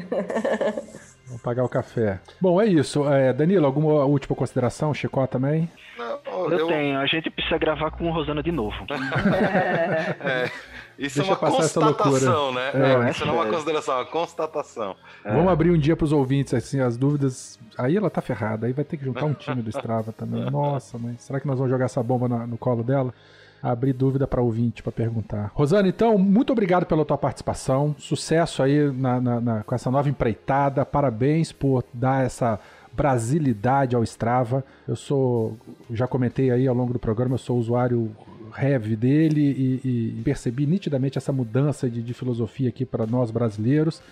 [1.27, 2.21] Vamos pagar o café.
[2.41, 3.09] Bom, é isso.
[3.09, 4.93] É, Danilo, alguma última consideração?
[4.93, 5.71] Chicó também?
[5.97, 6.99] Não, eu, eu, tenho.
[6.99, 8.77] A gente precisa gravar com o Rosana de novo.
[10.21, 10.51] é.
[10.99, 12.71] Isso Deixa é uma constatação, né?
[12.75, 14.97] É, não, isso não é uma consideração, é uma constatação.
[15.25, 15.33] É.
[15.33, 17.59] Vamos abrir um dia para os ouvintes, assim, as dúvidas.
[17.77, 20.45] Aí ela tá ferrada, aí vai ter que juntar um time do Strava também.
[20.51, 23.15] Nossa, mas será que nós vamos jogar essa bomba no colo dela?
[23.63, 25.51] Abrir dúvida para ouvinte para perguntar.
[25.55, 27.95] Rosana, então, muito obrigado pela tua participação.
[27.99, 30.85] Sucesso aí na, na, na, com essa nova empreitada.
[30.85, 32.59] Parabéns por dar essa
[32.93, 34.65] brasilidade ao Strava.
[34.87, 35.57] Eu sou,
[35.91, 38.11] já comentei aí ao longo do programa, eu sou usuário
[38.57, 44.03] heavy dele e, e percebi nitidamente essa mudança de, de filosofia aqui para nós brasileiros.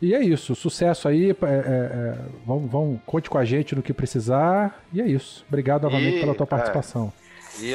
[0.00, 1.30] E é isso, sucesso aí.
[1.30, 4.82] É, é, é, vão, vão, conte com a gente no que precisar.
[4.92, 5.44] E é isso.
[5.48, 7.12] Obrigado novamente e, pela tua é, participação.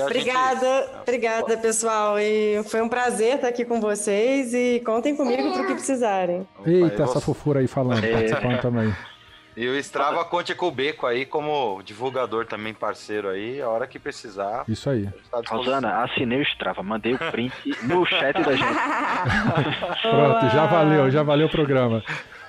[0.02, 1.02] Obrigada, gente...
[1.02, 2.20] obrigada, pessoal.
[2.20, 6.48] E foi um prazer estar aqui com vocês e contem comigo para o que precisarem.
[6.66, 8.12] Eita, essa fofura aí falando, é.
[8.12, 8.96] participando também.
[9.56, 13.86] E o Strava conte com o Beco aí como divulgador também, parceiro aí, a hora
[13.86, 14.64] que precisar.
[14.68, 15.10] Isso aí.
[15.50, 17.54] Rosana, assinei o Strava, mandei o print
[17.84, 18.64] no chat da gente.
[20.02, 22.02] Pronto, já valeu, já valeu o programa.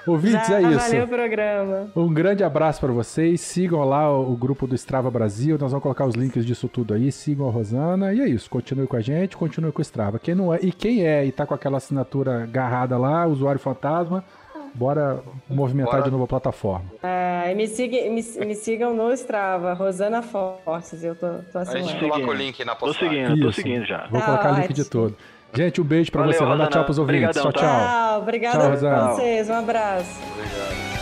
[0.07, 0.79] Ouvintes, Já é isso.
[0.79, 1.91] Valeu o programa.
[1.95, 3.41] Um grande abraço para vocês.
[3.41, 5.57] Sigam lá o, grupo do Strava Brasil.
[5.59, 7.12] Nós vamos colocar os links disso tudo aí.
[7.12, 8.12] Sigam a Rosana.
[8.12, 8.51] E é isso.
[8.51, 10.19] Continue com a gente, continue com o Strava.
[10.19, 14.24] Quem não é, e quem é e tá com aquela assinatura agarrada lá, usuário fantasma,
[14.74, 16.05] bora movimentar bora.
[16.05, 16.87] de novo a plataforma.
[17.03, 21.05] É, me, siga, me, me, sigam no Strava, Rosana Fortes.
[21.05, 23.23] Eu tô, tô A gente coloca o link na postagem.
[23.23, 24.07] Tô seguindo, tô seguindo já.
[24.11, 25.16] Vou colocar o link de todo.
[25.55, 26.45] Gente, um beijo pra Valeu, você.
[26.45, 27.37] Manda tchau pros ouvintes.
[27.37, 27.89] Obrigadão, tchau, tchau.
[27.89, 29.51] Tchau, obrigada tchau, a vocês.
[29.51, 30.20] Um abraço.
[30.33, 31.02] Obrigado.